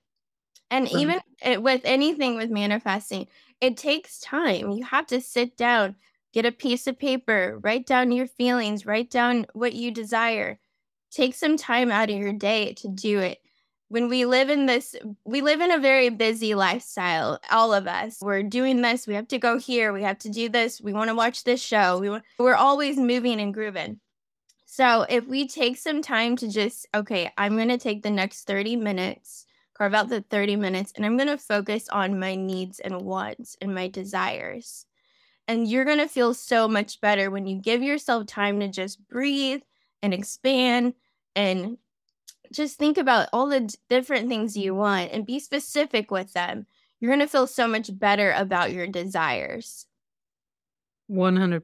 And 0.71 0.87
mm-hmm. 0.87 0.99
even 1.45 1.63
with 1.63 1.81
anything 1.85 2.37
with 2.37 2.51
manifesting, 2.51 3.27
it 3.61 3.77
takes 3.77 4.21
time. 4.21 4.71
You 4.73 4.85
have 4.85 5.07
to 5.09 5.21
sit 5.21 5.57
down, 5.57 5.97
get 6.33 6.47
a 6.47 6.53
piece 6.53 6.87
of 6.87 6.99
paper, 6.99 7.59
write 7.63 7.87
down 7.87 8.13
your 8.13 8.27
feelings, 8.27 8.87
write 8.87 9.11
down 9.11 9.47
what 9.53 9.75
you 9.75 9.91
desire. 9.91 10.59
Take 11.11 11.35
some 11.35 11.57
time 11.57 11.91
out 11.91 12.11
of 12.11 12.17
your 12.17 12.33
day 12.33 12.73
to 12.75 12.89
do 12.89 13.19
it. 13.19 13.39
When 13.89 14.09
we 14.09 14.25
live 14.25 14.51
in 14.51 14.67
this 14.67 14.95
we 15.25 15.41
live 15.41 15.61
in 15.61 15.73
a 15.73 15.79
very 15.79 16.11
busy 16.11 16.55
lifestyle 16.55 17.41
all 17.51 17.75
of 17.75 17.89
us. 17.89 18.19
We're 18.23 18.45
doing 18.45 18.83
this 18.83 19.07
we 19.07 19.15
have 19.15 19.27
to 19.29 19.39
go 19.39 19.59
here 19.59 19.93
we 19.93 20.05
have 20.05 20.19
to 20.21 20.31
do 20.31 20.49
this 20.49 20.81
we 20.81 20.93
want 20.93 21.09
to 21.09 21.15
watch 21.15 21.43
this 21.43 21.61
show 21.61 21.99
we 21.99 22.09
want, 22.09 22.23
we're 22.39 22.55
always 22.55 22.97
moving 22.97 23.41
and 23.41 23.53
grooving. 23.53 23.99
So 24.65 25.05
if 25.09 25.27
we 25.27 25.49
take 25.49 25.77
some 25.77 26.03
time 26.03 26.37
to 26.37 26.49
just 26.49 26.87
okay 26.95 27.33
i'm 27.37 27.57
going 27.57 27.69
to 27.69 27.79
take 27.79 28.05
the 28.05 28.11
next 28.11 28.45
30 28.45 28.77
minutes 28.77 29.45
carve 29.81 29.95
out 29.95 30.11
the 30.11 30.21
30 30.21 30.57
minutes 30.57 30.93
and 30.95 31.07
i'm 31.07 31.17
going 31.17 31.29
to 31.29 31.39
focus 31.39 31.89
on 31.89 32.21
my 32.21 32.35
needs 32.35 32.81
and 32.81 33.01
wants 33.01 33.57
and 33.63 33.75
my 33.75 33.89
desires 33.89 34.85
and 35.49 35.67
you're 35.67 35.85
going 35.85 35.99
to 35.99 36.07
feel 36.07 36.35
so 36.35 36.69
much 36.69 37.01
better 37.01 37.31
when 37.31 37.47
you 37.47 37.61
give 37.61 37.83
yourself 37.83 38.27
time 38.27 38.61
to 38.61 38.69
just 38.69 39.05
breathe 39.09 39.63
and 40.03 40.15
expand 40.15 40.95
and 41.35 41.79
just 42.53 42.79
think 42.79 42.99
about 42.99 43.29
all 43.33 43.49
the 43.49 43.75
different 43.89 44.29
things 44.29 44.57
you 44.57 44.75
want 44.75 45.11
and 45.13 45.27
be 45.27 45.39
specific 45.39 46.11
with 46.11 46.33
them. 46.35 46.67
You're 47.01 47.11
going 47.11 47.21
to 47.21 47.27
feel 47.27 47.47
so 47.47 47.67
much 47.67 47.97
better 47.99 48.33
about 48.33 48.73
your 48.73 48.87
desires. 48.87 49.87
100% 51.11 51.63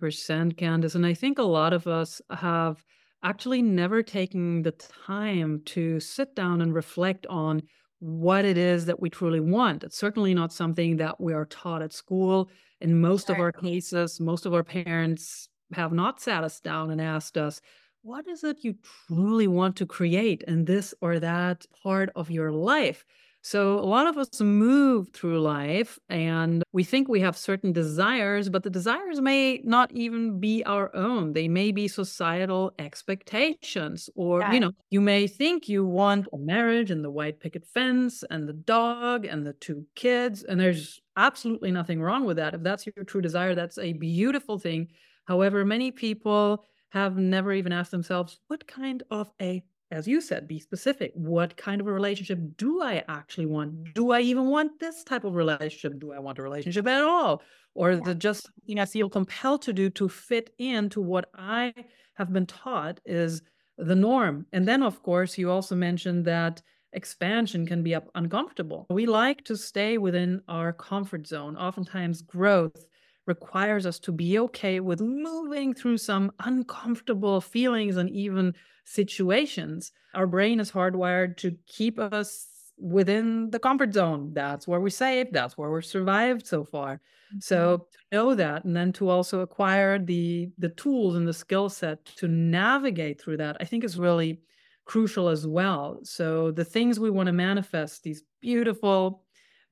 Candice. 0.57 0.95
And 0.95 1.07
I 1.07 1.15
think 1.15 1.39
a 1.39 1.45
lot 1.45 1.73
of 1.73 1.87
us 1.87 2.21
have 2.31 2.85
actually 3.23 3.63
never 3.63 4.03
taken 4.03 4.63
the 4.63 4.73
time 4.73 5.63
to 5.67 6.01
sit 6.01 6.35
down 6.35 6.61
and 6.61 6.75
reflect 6.75 7.27
on 7.27 7.63
what 7.99 8.45
it 8.45 8.59
is 8.59 8.87
that 8.87 9.01
we 9.01 9.09
truly 9.11 9.41
want. 9.41 9.85
It's 9.85 9.97
certainly 9.97 10.35
not 10.35 10.53
something 10.53 10.97
that 10.99 11.21
we 11.21 11.33
are 11.33 11.47
taught 11.47 11.83
at 11.83 11.93
school. 11.93 12.51
In 12.81 13.01
most 13.01 13.31
of 13.31 13.39
our 13.39 13.53
cases, 13.53 14.21
most 14.21 14.45
of 14.45 14.53
our 14.53 14.65
parents 14.65 15.49
have 15.73 15.93
not 15.93 16.21
sat 16.21 16.45
us 16.45 16.61
down 16.61 16.91
and 16.91 17.01
asked 17.01 17.39
us, 17.39 17.61
what 18.03 18.29
is 18.29 18.45
it 18.45 18.59
you 18.63 18.77
truly 19.09 19.49
want 19.49 19.77
to 19.77 19.87
create 19.87 20.45
in 20.47 20.65
this 20.65 20.95
or 21.01 21.19
that 21.19 21.67
part 21.83 22.11
of 22.15 22.31
your 22.31 22.53
life? 22.53 23.05
So, 23.47 23.79
a 23.79 23.87
lot 23.87 24.09
of 24.09 24.19
us 24.19 24.41
move 24.41 25.11
through 25.11 25.41
life 25.41 26.01
and 26.09 26.65
we 26.73 26.83
think 26.83 27.07
we 27.07 27.21
have 27.21 27.37
certain 27.37 27.73
desires, 27.73 28.49
but 28.49 28.65
the 28.65 28.71
desires 28.71 29.21
may 29.21 29.61
not 29.63 29.93
even 29.93 30.41
be 30.41 30.65
our 30.65 30.91
own. 30.97 31.33
They 31.33 31.47
may 31.47 31.71
be 31.71 31.87
societal 31.87 32.73
expectations. 32.81 34.11
Or, 34.17 34.41
yeah. 34.41 34.53
you 34.53 34.59
know, 34.59 34.73
you 34.91 35.01
may 35.01 35.29
think 35.29 35.69
you 35.69 35.87
want 35.87 36.27
a 36.33 36.39
marriage 36.39 36.91
and 36.91 37.05
the 37.05 37.11
white 37.13 37.39
picket 37.39 37.65
fence 37.65 38.25
and 38.29 38.49
the 38.49 38.53
dog 38.53 39.25
and 39.25 39.47
the 39.47 39.53
two 39.53 39.87
kids. 39.95 40.43
And 40.43 40.59
there's 40.59 41.01
absolutely 41.17 41.71
nothing 41.71 42.03
wrong 42.03 42.25
with 42.25 42.39
that. 42.39 42.53
If 42.53 42.65
that's 42.65 42.85
your 42.85 43.05
true 43.05 43.21
desire, 43.21 43.55
that's 43.55 43.79
a 43.79 43.93
beautiful 43.93 44.59
thing. 44.59 44.89
However, 45.27 45.65
many 45.65 45.93
people 45.93 46.65
have 46.91 47.17
never 47.17 47.53
even 47.53 47.71
asked 47.71 47.93
themselves, 47.93 48.41
what 48.49 48.67
kind 48.67 49.05
of 49.09 49.31
a, 49.41 49.63
as 49.91 50.09
you 50.09 50.21
said, 50.21 50.49
be 50.49 50.59
specific, 50.59 51.13
what 51.15 51.57
kind 51.57 51.81
of 51.81 51.87
a 51.87 51.93
relationship 51.93 52.39
do 52.57 52.83
I 52.83 53.05
actually 53.09 53.47
want? 53.47 53.95
Do 53.95 54.11
I 54.11 54.21
even 54.21 54.47
want 54.47 54.81
this 54.81 55.05
type 55.05 55.25
of 55.25 55.35
relationship? 55.35 56.01
Do 56.01 56.13
I 56.13 56.19
want 56.19 56.39
a 56.39 56.43
relationship 56.43 56.87
at 56.87 57.03
all? 57.03 57.43
Or 57.75 57.91
is 57.91 58.01
it 58.07 58.19
just 58.19 58.45
something 58.45 58.81
I 58.81 58.87
feel 58.87 59.09
compelled 59.09 59.63
to 59.63 59.73
do 59.73 59.91
to 59.91 60.09
fit 60.09 60.51
into 60.59 61.01
what 61.01 61.31
I 61.35 61.75
have 62.15 62.33
been 62.33 62.47
taught 62.47 63.01
is 63.05 63.43
the 63.79 63.95
norm? 63.95 64.47
And 64.53 64.67
then, 64.67 64.83
of 64.83 65.03
course, 65.03 65.39
you 65.39 65.51
also 65.51 65.77
mentioned 65.77 66.25
that 66.25 66.63
expansion 66.93 67.67
can 67.67 67.83
be 67.83 67.97
uncomfortable. 68.15 68.87
We 68.91 69.07
like 69.07 69.45
to 69.45 69.57
stay 69.57 69.99
within 69.99 70.41
our 70.49 70.73
comfort 70.73 71.27
zone. 71.27 71.57
Oftentimes, 71.57 72.23
growth 72.23 72.87
requires 73.27 73.87
us 73.87 73.99
to 74.01 74.13
be 74.13 74.39
okay 74.39 74.81
with 74.81 75.01
moving 75.01 75.75
through 75.75 75.99
some 75.99 76.33
uncomfortable 76.41 77.41
feelings 77.41 77.97
and 77.97 78.09
even 78.11 78.55
situations. 78.85 79.93
Our 80.15 80.27
brain 80.27 80.61
is 80.61 80.71
hardwired 80.71 81.37
to 81.39 81.57
keep 81.67 81.99
us 81.99 82.49
within 82.79 83.51
the 83.51 83.59
comfort 83.59 83.95
zone. 83.95 84.33
That's 84.33 84.69
where 84.69 84.81
we're 84.81 84.91
safe. 84.91 85.29
That's 85.33 85.57
where 85.57 85.71
we're 85.71 85.83
survived 85.83 86.47
so 86.47 86.65
far. 86.65 86.95
Mm-hmm. 86.95 87.39
So 87.41 87.89
to 87.91 88.17
know 88.17 88.35
that 88.35 88.65
and 88.65 88.77
then 88.77 88.93
to 88.95 89.09
also 89.09 89.41
acquire 89.41 89.99
the 89.99 90.51
the 90.59 90.69
tools 90.71 91.17
and 91.17 91.27
the 91.27 91.33
skill 91.33 91.69
set 91.69 92.05
to 92.17 92.29
navigate 92.29 93.21
through 93.21 93.39
that, 93.39 93.57
I 93.61 93.65
think 93.65 93.83
is 93.83 93.99
really 93.99 94.41
crucial 94.85 95.29
as 95.29 95.47
well. 95.47 95.99
So 96.05 96.53
the 96.53 96.65
things 96.65 97.01
we 97.01 97.11
want 97.11 97.27
to 97.27 97.33
manifest, 97.33 98.03
these 98.03 98.23
beautiful 98.41 99.26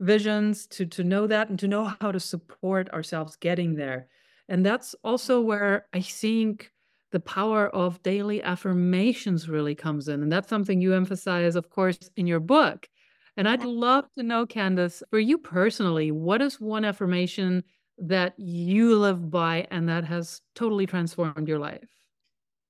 visions 0.05 0.67
to 0.67 0.87
to 0.87 1.03
know 1.03 1.27
that 1.27 1.49
and 1.49 1.59
to 1.59 1.69
know 1.69 1.85
how 2.01 2.13
to 2.13 2.21
support 2.21 2.91
ourselves 2.91 3.37
getting 3.37 3.75
there. 3.75 4.09
And 4.49 4.65
that's 4.65 4.95
also 5.03 5.41
where 5.41 5.87
i 5.95 6.01
think 6.01 6.71
the 7.13 7.21
power 7.21 7.69
of 7.69 8.03
daily 8.03 8.43
affirmations 8.43 9.49
really 9.49 9.75
comes 9.75 10.09
in. 10.09 10.23
And 10.23 10.33
that's 10.33 10.49
something 10.49 10.81
you 10.81 10.95
emphasize 10.95 11.57
of 11.57 11.71
course 11.71 12.11
in 12.17 12.27
your 12.27 12.41
book. 12.41 12.89
And 13.37 13.49
i'd 13.49 13.65
love 13.65 14.05
to 14.17 14.23
know 14.23 14.47
candice 14.47 15.03
for 15.11 15.19
you 15.19 15.39
personally 15.39 16.11
what 16.13 16.43
is 16.43 16.61
one 16.61 16.85
affirmation 16.85 17.65
that 17.99 18.35
you 18.39 18.97
live 18.99 19.31
by 19.31 19.67
and 19.71 19.89
that 19.89 20.05
has 20.05 20.41
totally 20.55 20.87
transformed 20.87 21.49
your 21.49 21.59
life? 21.59 21.89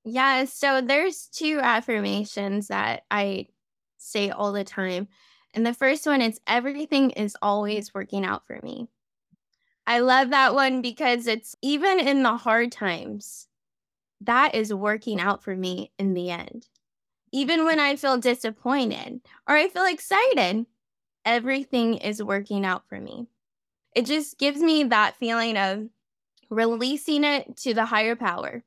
Yeah 0.05 0.45
so 0.45 0.81
there's 0.81 1.29
two 1.29 1.59
affirmations 1.61 2.69
that 2.69 3.05
i 3.11 3.47
say 3.99 4.31
all 4.31 4.53
the 4.53 4.65
time 4.65 5.09
and 5.55 5.65
the 5.65 5.73
first 5.73 6.05
one 6.07 6.21
is 6.21 6.41
everything 6.47 7.11
is 7.11 7.37
always 7.41 7.95
working 7.95 8.25
out 8.25 8.47
for 8.47 8.61
me. 8.63 8.89
I 9.87 10.01
love 10.01 10.31
that 10.31 10.55
one 10.55 10.83
because 10.83 11.27
it's 11.27 11.57
even 11.63 12.01
in 12.01 12.23
the 12.23 12.37
hard 12.37 12.73
times, 12.73 13.49
that 14.21 14.55
is 14.55 14.73
working 14.73 15.21
out 15.21 15.43
for 15.43 15.55
me 15.55 15.93
in 15.99 16.15
the 16.15 16.31
end. 16.31 16.69
Even 17.33 17.65
when 17.65 17.79
I 17.79 17.97
feel 17.97 18.19
disappointed 18.19 19.21
or 19.49 19.57
I 19.57 19.69
feel 19.69 19.85
excited, 19.87 20.67
everything 21.25 21.95
is 21.95 22.23
working 22.23 22.65
out 22.65 22.89
for 22.89 23.01
me. 23.01 23.27
It 23.95 24.07
just 24.07 24.39
gives 24.39 24.61
me 24.61 24.85
that 24.85 25.17
feeling 25.17 25.57
of 25.57 25.89
releasing 26.51 27.25
it 27.25 27.57
to 27.59 27.75
the 27.75 27.87
higher 27.87 28.17
power 28.17 28.65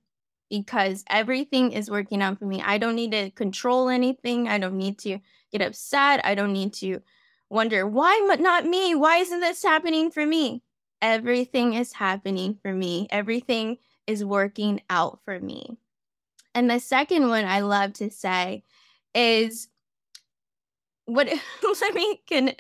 because 0.50 1.04
everything 1.10 1.72
is 1.72 1.90
working 1.90 2.22
out 2.22 2.40
for 2.40 2.46
me. 2.46 2.62
I 2.62 2.78
don't 2.78 2.96
need 2.96 3.12
to 3.12 3.30
control 3.32 3.90
anything. 3.90 4.48
I 4.48 4.58
don't 4.58 4.78
need 4.78 4.98
to 5.00 5.20
get 5.52 5.62
upset. 5.62 6.22
I 6.26 6.36
don't 6.36 6.54
need 6.54 6.74
to 6.76 7.02
wonder, 7.50 7.88
why 7.88 8.18
not 8.40 8.66
me? 8.66 8.96
Why 8.96 9.18
isn't 9.18 9.40
this 9.40 9.64
happening 9.64 10.12
for 10.12 10.26
me? 10.26 10.64
Everything 11.02 11.74
is 11.74 11.94
happening 11.94 12.58
for 12.62 12.74
me. 12.74 13.08
Everything 13.10 13.78
is 14.08 14.24
working 14.24 14.82
out 14.90 15.20
for 15.24 15.40
me. 15.40 15.78
And 16.56 16.70
the 16.70 16.80
second 16.80 17.30
one 17.30 17.46
I 17.46 17.60
love 17.60 17.94
to 17.94 18.10
say 18.10 18.64
is 19.14 19.68
what 21.06 21.28
let 21.82 21.94
me 21.94 22.22
can 22.28 22.54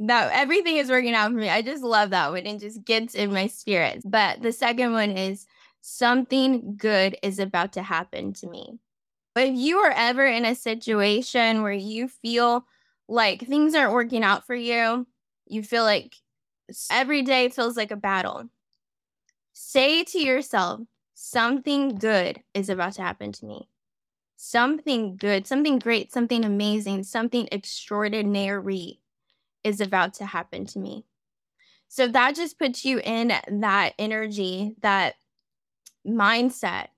that 0.00 0.32
everything 0.32 0.76
is 0.76 0.88
working 0.88 1.14
out 1.14 1.30
for 1.30 1.36
me. 1.36 1.50
I 1.50 1.60
just 1.60 1.82
love 1.82 2.10
that 2.10 2.30
one. 2.30 2.46
It 2.46 2.60
just 2.60 2.84
gets 2.84 3.14
in 3.14 3.32
my 3.32 3.46
spirit. 3.46 4.00
But 4.04 4.40
the 4.40 4.52
second 4.52 4.92
one 4.92 5.10
is 5.10 5.46
something 5.80 6.76
good 6.76 7.16
is 7.22 7.38
about 7.38 7.72
to 7.74 7.82
happen 7.82 8.32
to 8.34 8.48
me. 8.48 8.78
But 9.34 9.48
If 9.48 9.56
you 9.56 9.78
are 9.78 9.92
ever 9.92 10.26
in 10.26 10.44
a 10.44 10.54
situation 10.54 11.62
where 11.62 11.72
you 11.72 12.08
feel 12.08 12.66
like 13.08 13.42
things 13.46 13.74
aren't 13.74 13.92
working 13.92 14.24
out 14.24 14.46
for 14.46 14.54
you, 14.54 15.06
you 15.46 15.62
feel 15.62 15.84
like 15.84 16.16
every 16.90 17.22
day 17.22 17.48
feels 17.48 17.76
like 17.76 17.90
a 17.90 17.96
battle. 17.96 18.50
Say 19.52 20.04
to 20.04 20.18
yourself, 20.18 20.80
something 21.14 21.96
good 21.96 22.42
is 22.54 22.68
about 22.68 22.94
to 22.94 23.02
happen 23.02 23.32
to 23.32 23.46
me. 23.46 23.68
Something 24.36 25.16
good, 25.16 25.46
something 25.46 25.78
great, 25.78 26.12
something 26.12 26.44
amazing, 26.44 27.04
something 27.04 27.48
extraordinary 27.52 29.00
is 29.64 29.80
about 29.80 30.14
to 30.14 30.26
happen 30.26 30.66
to 30.66 30.78
me. 30.78 31.06
So 31.88 32.08
that 32.08 32.36
just 32.36 32.58
puts 32.58 32.84
you 32.84 33.00
in 33.00 33.28
that 33.28 33.94
energy, 33.98 34.76
that 34.82 35.16
mindset 36.06 36.88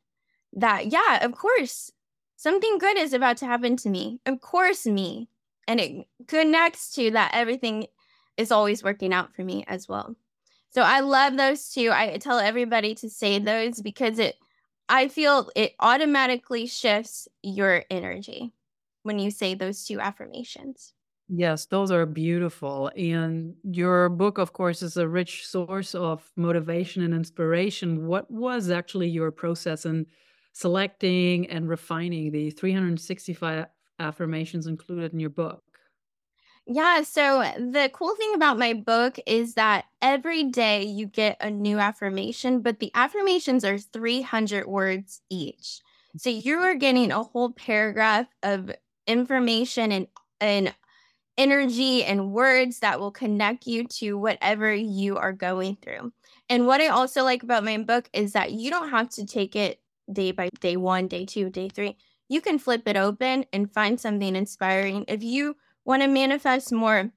that, 0.52 0.86
yeah, 0.86 1.24
of 1.24 1.32
course, 1.32 1.90
something 2.36 2.78
good 2.78 2.98
is 2.98 3.12
about 3.12 3.36
to 3.38 3.46
happen 3.46 3.76
to 3.76 3.88
me. 3.88 4.20
Of 4.26 4.40
course, 4.40 4.86
me. 4.86 5.28
And 5.68 5.80
it 5.80 6.06
connects 6.26 6.92
to 6.94 7.10
that 7.12 7.32
everything 7.34 7.86
is 8.36 8.50
always 8.50 8.82
working 8.82 9.12
out 9.12 9.34
for 9.34 9.42
me 9.42 9.64
as 9.68 9.88
well. 9.88 10.16
So 10.70 10.82
I 10.82 11.00
love 11.00 11.36
those 11.36 11.70
two. 11.70 11.90
I 11.92 12.16
tell 12.18 12.38
everybody 12.38 12.94
to 12.96 13.10
say 13.10 13.38
those 13.38 13.80
because 13.80 14.18
it, 14.18 14.36
I 14.88 15.08
feel 15.08 15.50
it 15.54 15.74
automatically 15.80 16.66
shifts 16.66 17.28
your 17.42 17.84
energy 17.90 18.52
when 19.02 19.18
you 19.18 19.30
say 19.30 19.54
those 19.54 19.84
two 19.84 20.00
affirmations. 20.00 20.94
Yes, 21.28 21.66
those 21.66 21.90
are 21.90 22.04
beautiful. 22.04 22.90
And 22.96 23.56
your 23.64 24.08
book, 24.08 24.38
of 24.38 24.52
course, 24.52 24.82
is 24.82 24.96
a 24.96 25.08
rich 25.08 25.46
source 25.46 25.94
of 25.94 26.30
motivation 26.36 27.02
and 27.02 27.14
inspiration. 27.14 28.06
What 28.06 28.30
was 28.30 28.70
actually 28.70 29.08
your 29.08 29.30
process 29.30 29.86
in 29.86 30.06
selecting 30.52 31.48
and 31.48 31.68
refining 31.68 32.32
the 32.32 32.50
365 32.50 33.66
affirmations 33.98 34.66
included 34.66 35.12
in 35.12 35.20
your 35.20 35.30
book? 35.30 35.62
Yeah, 36.66 37.02
so 37.02 37.40
uh, 37.40 37.54
the 37.58 37.90
cool 37.92 38.14
thing 38.14 38.34
about 38.34 38.58
my 38.58 38.72
book 38.72 39.18
is 39.26 39.54
that 39.54 39.86
every 40.00 40.44
day 40.44 40.84
you 40.84 41.06
get 41.06 41.36
a 41.40 41.50
new 41.50 41.78
affirmation, 41.78 42.60
but 42.62 42.78
the 42.78 42.92
affirmations 42.94 43.64
are 43.64 43.78
300 43.78 44.66
words 44.68 45.22
each. 45.28 45.80
So 46.16 46.30
you 46.30 46.58
are 46.58 46.74
getting 46.76 47.10
a 47.10 47.22
whole 47.24 47.52
paragraph 47.52 48.28
of 48.42 48.70
information 49.06 49.90
and 49.90 50.06
and 50.40 50.74
energy 51.38 52.04
and 52.04 52.32
words 52.32 52.80
that 52.80 53.00
will 53.00 53.10
connect 53.10 53.66
you 53.66 53.86
to 53.88 54.18
whatever 54.18 54.72
you 54.72 55.16
are 55.16 55.32
going 55.32 55.76
through. 55.76 56.12
And 56.48 56.66
what 56.66 56.80
I 56.80 56.88
also 56.88 57.24
like 57.24 57.42
about 57.42 57.64
my 57.64 57.78
book 57.78 58.08
is 58.12 58.32
that 58.32 58.52
you 58.52 58.70
don't 58.70 58.90
have 58.90 59.08
to 59.10 59.26
take 59.26 59.56
it 59.56 59.80
day 60.12 60.32
by 60.32 60.50
day 60.60 60.76
one, 60.76 61.08
day 61.08 61.24
two, 61.24 61.48
day 61.48 61.68
three. 61.68 61.96
You 62.28 62.40
can 62.40 62.58
flip 62.58 62.82
it 62.86 62.96
open 62.96 63.46
and 63.52 63.72
find 63.72 63.98
something 63.98 64.36
inspiring. 64.36 65.04
If 65.08 65.22
you 65.22 65.56
want 65.84 66.02
to 66.02 66.08
manifest 66.08 66.72
more 66.72 67.12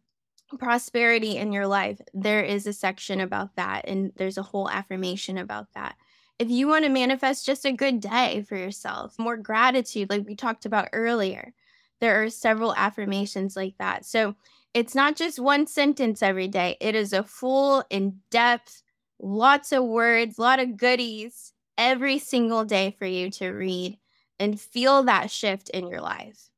prosperity 0.59 1.37
in 1.37 1.51
your 1.51 1.67
life, 1.67 1.99
there 2.13 2.43
is 2.43 2.67
a 2.67 2.73
section 2.73 3.19
about 3.19 3.55
that, 3.55 3.87
and 3.87 4.11
there's 4.15 4.37
a 4.37 4.43
whole 4.43 4.69
affirmation 4.69 5.37
about 5.37 5.67
that. 5.73 5.95
If 6.37 6.49
you 6.49 6.67
want 6.67 6.85
to 6.85 6.89
manifest 6.89 7.45
just 7.45 7.65
a 7.65 7.71
good 7.71 7.99
day 7.99 8.45
for 8.47 8.55
yourself, 8.55 9.17
more 9.17 9.37
gratitude, 9.37 10.09
like 10.09 10.25
we 10.27 10.35
talked 10.35 10.65
about 10.65 10.89
earlier, 10.93 11.53
there 12.01 12.23
are 12.23 12.29
several 12.29 12.75
affirmations 12.75 13.55
like 13.55 13.75
that. 13.79 14.05
So 14.05 14.35
it's 14.73 14.95
not 14.95 15.15
just 15.15 15.39
one 15.39 15.67
sentence 15.67 16.21
every 16.21 16.47
day, 16.47 16.77
it 16.81 16.95
is 16.95 17.13
a 17.13 17.23
full, 17.23 17.83
in 17.89 18.19
depth, 18.29 18.83
lots 19.19 19.71
of 19.71 19.85
words, 19.85 20.37
a 20.37 20.41
lot 20.41 20.59
of 20.59 20.77
goodies 20.77 21.53
every 21.77 22.19
single 22.19 22.65
day 22.65 22.95
for 22.97 23.05
you 23.05 23.29
to 23.31 23.49
read 23.49 23.97
and 24.39 24.59
feel 24.59 25.03
that 25.03 25.31
shift 25.31 25.69
in 25.69 25.87
your 25.87 26.01
life. 26.01 26.49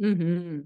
Mm-hmm. 0.00 0.60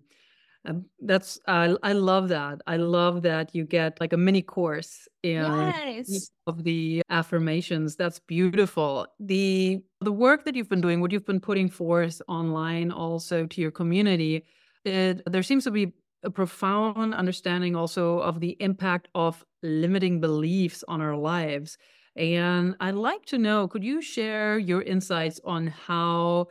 Um, 0.65 0.87
that's 1.01 1.39
I 1.47 1.77
I 1.83 1.93
love 1.93 2.29
that. 2.29 2.61
I 2.67 2.77
love 2.77 3.23
that 3.23 3.55
you 3.55 3.65
get 3.65 4.01
like 4.01 4.13
a 4.13 4.17
mini 4.17 4.43
course 4.43 5.09
in 5.23 5.73
Yes. 6.05 6.31
of 6.47 6.65
the 6.65 7.03
affirmations. 7.11 7.97
That's 7.97 8.19
beautiful. 8.19 9.07
The 9.21 9.83
the 10.01 10.13
work 10.13 10.45
that 10.45 10.55
you've 10.57 10.69
been 10.69 10.81
doing, 10.81 11.01
what 11.01 11.13
you've 11.13 11.27
been 11.27 11.41
putting 11.41 11.69
forth 11.69 12.21
online 12.29 12.91
also 12.91 13.47
to 13.47 13.61
your 13.61 13.71
community, 13.71 14.45
it, 14.85 15.23
there 15.27 15.43
seems 15.43 15.65
to 15.65 15.71
be 15.71 15.93
a 16.25 16.31
profound 16.31 17.15
understanding 17.15 17.77
also 17.77 18.19
of 18.21 18.41
the 18.41 18.57
impact 18.61 19.09
of 19.15 19.45
limiting 19.63 20.21
beliefs 20.21 20.83
on 20.89 21.01
our 21.01 21.17
lives. 21.17 21.79
And 22.17 22.75
I'd 22.81 22.95
like 22.97 23.25
to 23.27 23.39
know, 23.39 23.69
could 23.69 23.85
you 23.85 24.03
share 24.03 24.59
your 24.59 24.83
insights 24.83 25.41
on 25.45 25.69
how 25.69 26.49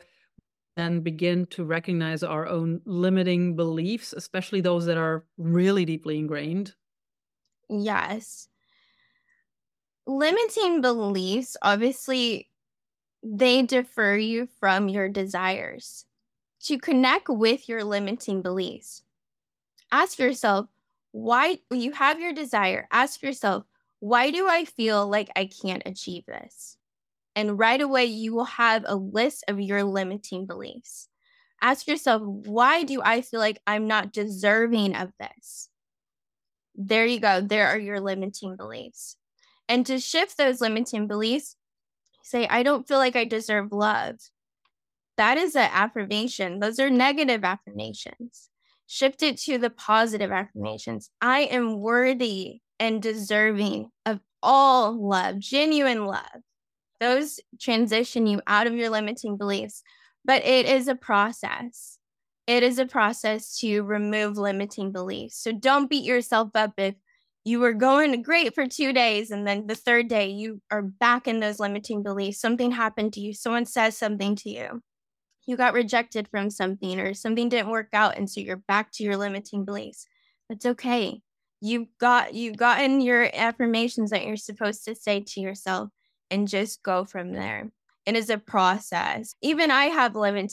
then 0.78 1.00
begin 1.00 1.46
to 1.46 1.64
recognize 1.64 2.22
our 2.22 2.46
own 2.46 2.80
limiting 2.86 3.56
beliefs, 3.56 4.12
especially 4.12 4.60
those 4.62 4.86
that 4.86 4.96
are 4.96 5.26
really 5.36 5.84
deeply 5.84 6.18
ingrained? 6.18 6.74
Yes. 7.68 8.48
Limiting 10.06 10.80
beliefs, 10.80 11.56
obviously, 11.60 12.48
they 13.22 13.62
defer 13.62 14.16
you 14.16 14.46
from 14.46 14.88
your 14.88 15.08
desires. 15.08 16.06
To 16.62 16.78
connect 16.78 17.28
with 17.28 17.68
your 17.68 17.84
limiting 17.84 18.42
beliefs, 18.42 19.02
ask 19.92 20.18
yourself, 20.18 20.68
why 21.12 21.58
you 21.70 21.92
have 21.92 22.20
your 22.20 22.32
desire? 22.32 22.88
Ask 22.90 23.22
yourself, 23.22 23.66
why 24.00 24.30
do 24.30 24.48
I 24.48 24.64
feel 24.64 25.06
like 25.06 25.30
I 25.36 25.46
can't 25.46 25.82
achieve 25.86 26.26
this? 26.26 26.77
And 27.38 27.56
right 27.56 27.80
away, 27.80 28.06
you 28.06 28.34
will 28.34 28.46
have 28.46 28.82
a 28.84 28.96
list 28.96 29.44
of 29.46 29.60
your 29.60 29.84
limiting 29.84 30.44
beliefs. 30.44 31.08
Ask 31.62 31.86
yourself, 31.86 32.20
why 32.20 32.82
do 32.82 33.00
I 33.00 33.20
feel 33.20 33.38
like 33.38 33.60
I'm 33.64 33.86
not 33.86 34.12
deserving 34.12 34.96
of 34.96 35.12
this? 35.20 35.68
There 36.74 37.06
you 37.06 37.20
go. 37.20 37.40
There 37.40 37.68
are 37.68 37.78
your 37.78 38.00
limiting 38.00 38.56
beliefs. 38.56 39.14
And 39.68 39.86
to 39.86 40.00
shift 40.00 40.36
those 40.36 40.60
limiting 40.60 41.06
beliefs, 41.06 41.54
say, 42.24 42.48
I 42.48 42.64
don't 42.64 42.88
feel 42.88 42.98
like 42.98 43.14
I 43.14 43.24
deserve 43.24 43.70
love. 43.70 44.16
That 45.16 45.38
is 45.38 45.54
an 45.54 45.70
affirmation. 45.72 46.58
Those 46.58 46.80
are 46.80 46.90
negative 46.90 47.44
affirmations. 47.44 48.50
Shift 48.88 49.22
it 49.22 49.38
to 49.42 49.58
the 49.58 49.70
positive 49.70 50.32
affirmations. 50.32 51.08
I 51.20 51.42
am 51.42 51.78
worthy 51.78 52.62
and 52.80 53.00
deserving 53.00 53.90
of 54.04 54.18
all 54.42 55.08
love, 55.08 55.38
genuine 55.38 56.04
love 56.04 56.42
those 57.00 57.40
transition 57.60 58.26
you 58.26 58.40
out 58.46 58.66
of 58.66 58.74
your 58.74 58.90
limiting 58.90 59.36
beliefs. 59.36 59.82
But 60.24 60.44
it 60.44 60.66
is 60.66 60.88
a 60.88 60.94
process. 60.94 61.98
It 62.46 62.62
is 62.62 62.78
a 62.78 62.86
process 62.86 63.58
to 63.58 63.82
remove 63.82 64.36
limiting 64.36 64.92
beliefs. 64.92 65.36
So 65.36 65.52
don't 65.52 65.90
beat 65.90 66.04
yourself 66.04 66.50
up 66.54 66.72
if 66.78 66.94
you 67.44 67.60
were 67.60 67.74
going 67.74 68.20
great 68.22 68.54
for 68.54 68.66
two 68.66 68.92
days 68.92 69.30
and 69.30 69.46
then 69.46 69.66
the 69.66 69.74
third 69.74 70.08
day 70.08 70.28
you 70.28 70.60
are 70.70 70.82
back 70.82 71.28
in 71.28 71.40
those 71.40 71.60
limiting 71.60 72.02
beliefs. 72.02 72.40
Something 72.40 72.72
happened 72.72 73.12
to 73.14 73.20
you, 73.20 73.32
someone 73.32 73.64
says 73.64 73.96
something 73.96 74.36
to 74.36 74.50
you, 74.50 74.82
you 75.48 75.56
got 75.56 75.72
rejected 75.72 76.28
from 76.28 76.50
something 76.50 77.00
or 77.00 77.14
something 77.14 77.48
didn't 77.48 77.70
work 77.70 77.88
out. 77.94 78.18
And 78.18 78.28
so 78.28 78.40
you're 78.40 78.58
back 78.68 78.92
to 78.92 79.02
your 79.02 79.16
limiting 79.16 79.64
beliefs. 79.64 80.06
That's 80.48 80.66
okay. 80.66 81.22
You've 81.62 81.88
got 81.98 82.34
you've 82.34 82.58
gotten 82.58 83.00
your 83.00 83.30
affirmations 83.34 84.10
that 84.10 84.26
you're 84.26 84.36
supposed 84.36 84.84
to 84.84 84.94
say 84.94 85.24
to 85.26 85.40
yourself 85.40 85.88
and 86.30 86.48
just 86.48 86.82
go 86.82 87.04
from 87.04 87.32
there. 87.32 87.70
It 88.06 88.16
is 88.16 88.30
a 88.30 88.38
process. 88.38 89.34
Even 89.42 89.70
I 89.70 89.84
have 89.86 90.16
limiting 90.16 90.50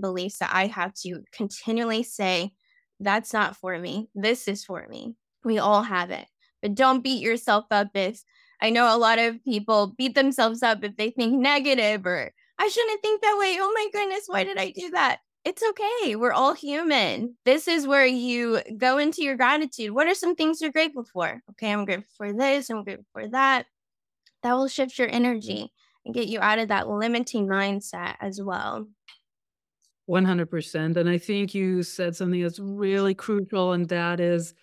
beliefs 0.00 0.38
that 0.38 0.50
I 0.52 0.66
have 0.66 0.94
to 1.02 1.22
continually 1.32 2.02
say, 2.02 2.52
that's 3.00 3.32
not 3.32 3.56
for 3.56 3.78
me. 3.78 4.08
This 4.14 4.46
is 4.48 4.64
for 4.64 4.86
me. 4.88 5.14
We 5.44 5.58
all 5.58 5.82
have 5.82 6.10
it. 6.10 6.26
But 6.62 6.74
don't 6.74 7.02
beat 7.02 7.22
yourself 7.22 7.64
up 7.70 7.88
if 7.94 8.22
I 8.62 8.70
know 8.70 8.94
a 8.94 8.96
lot 8.96 9.18
of 9.18 9.42
people 9.44 9.94
beat 9.98 10.14
themselves 10.14 10.62
up 10.62 10.84
if 10.84 10.96
they 10.96 11.10
think 11.10 11.34
negative 11.34 12.06
or 12.06 12.32
I 12.58 12.68
shouldn't 12.68 13.02
think 13.02 13.20
that 13.20 13.36
way. 13.38 13.58
Oh 13.60 13.72
my 13.74 13.88
goodness, 13.92 14.24
why 14.26 14.44
did 14.44 14.58
I 14.58 14.70
do 14.70 14.90
that? 14.90 15.18
It's 15.44 15.62
okay. 15.62 16.16
We're 16.16 16.32
all 16.32 16.54
human. 16.54 17.36
This 17.44 17.68
is 17.68 17.86
where 17.86 18.06
you 18.06 18.62
go 18.78 18.96
into 18.96 19.22
your 19.22 19.36
gratitude. 19.36 19.90
What 19.90 20.06
are 20.06 20.14
some 20.14 20.34
things 20.34 20.60
you're 20.60 20.72
grateful 20.72 21.04
for? 21.12 21.42
Okay, 21.50 21.70
I'm 21.70 21.84
grateful 21.84 22.08
for 22.16 22.32
this. 22.32 22.70
I'm 22.70 22.84
grateful 22.84 23.04
for 23.12 23.28
that 23.28 23.66
that 24.44 24.54
will 24.54 24.68
shift 24.68 24.98
your 24.98 25.08
energy 25.10 25.72
and 26.04 26.14
get 26.14 26.28
you 26.28 26.38
out 26.38 26.60
of 26.60 26.68
that 26.68 26.88
limiting 26.88 27.48
mindset 27.48 28.14
as 28.20 28.40
well. 28.40 28.86
100%. 30.08 30.96
And 30.96 31.08
I 31.08 31.18
think 31.18 31.54
you 31.54 31.82
said 31.82 32.14
something 32.14 32.42
that's 32.42 32.58
really 32.58 33.14
crucial, 33.14 33.72
and 33.72 33.88
that 33.88 34.20
is 34.20 34.54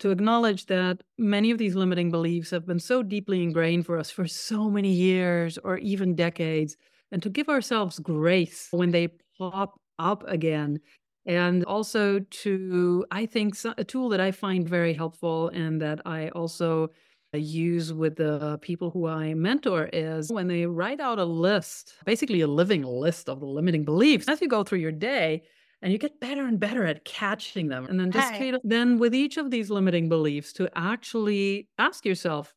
to 0.00 0.10
acknowledge 0.10 0.66
that 0.66 1.02
many 1.18 1.50
of 1.50 1.58
these 1.58 1.74
limiting 1.74 2.10
beliefs 2.10 2.50
have 2.50 2.66
been 2.66 2.80
so 2.80 3.02
deeply 3.02 3.42
ingrained 3.42 3.86
for 3.86 3.96
us 3.98 4.10
for 4.10 4.26
so 4.26 4.68
many 4.68 4.90
years 4.90 5.56
or 5.58 5.78
even 5.78 6.14
decades, 6.14 6.76
and 7.12 7.22
to 7.22 7.30
give 7.30 7.48
ourselves 7.48 7.98
grace 8.00 8.68
when 8.72 8.90
they 8.90 9.08
pop 9.38 9.80
up 9.98 10.24
again. 10.26 10.80
And 11.26 11.64
also 11.64 12.18
to, 12.18 13.04
I 13.10 13.26
think, 13.26 13.54
a 13.76 13.84
tool 13.84 14.08
that 14.08 14.20
I 14.20 14.32
find 14.32 14.68
very 14.68 14.94
helpful 14.94 15.48
and 15.50 15.80
that 15.80 16.00
I 16.06 16.30
also 16.30 16.90
use 17.34 17.92
with 17.92 18.16
the 18.16 18.58
people 18.62 18.90
who 18.90 19.06
I 19.06 19.34
mentor 19.34 19.90
is 19.92 20.32
when 20.32 20.48
they 20.48 20.64
write 20.64 21.00
out 21.00 21.18
a 21.18 21.24
list, 21.24 21.94
basically 22.06 22.40
a 22.40 22.46
living 22.46 22.82
list 22.82 23.28
of 23.28 23.40
the 23.40 23.46
limiting 23.46 23.84
beliefs. 23.84 24.28
As 24.28 24.40
you 24.40 24.48
go 24.48 24.64
through 24.64 24.78
your 24.78 24.92
day, 24.92 25.42
and 25.82 25.92
you 25.92 25.98
get 25.98 26.18
better 26.20 26.46
and 26.46 26.58
better 26.58 26.84
at 26.84 27.04
catching 27.04 27.68
them. 27.68 27.86
And 27.86 28.00
then 28.00 28.10
just 28.10 28.32
of, 28.34 28.60
then 28.64 28.98
with 28.98 29.14
each 29.14 29.36
of 29.36 29.50
these 29.50 29.70
limiting 29.70 30.08
beliefs 30.08 30.52
to 30.54 30.68
actually 30.74 31.68
ask 31.78 32.04
yourself, 32.04 32.54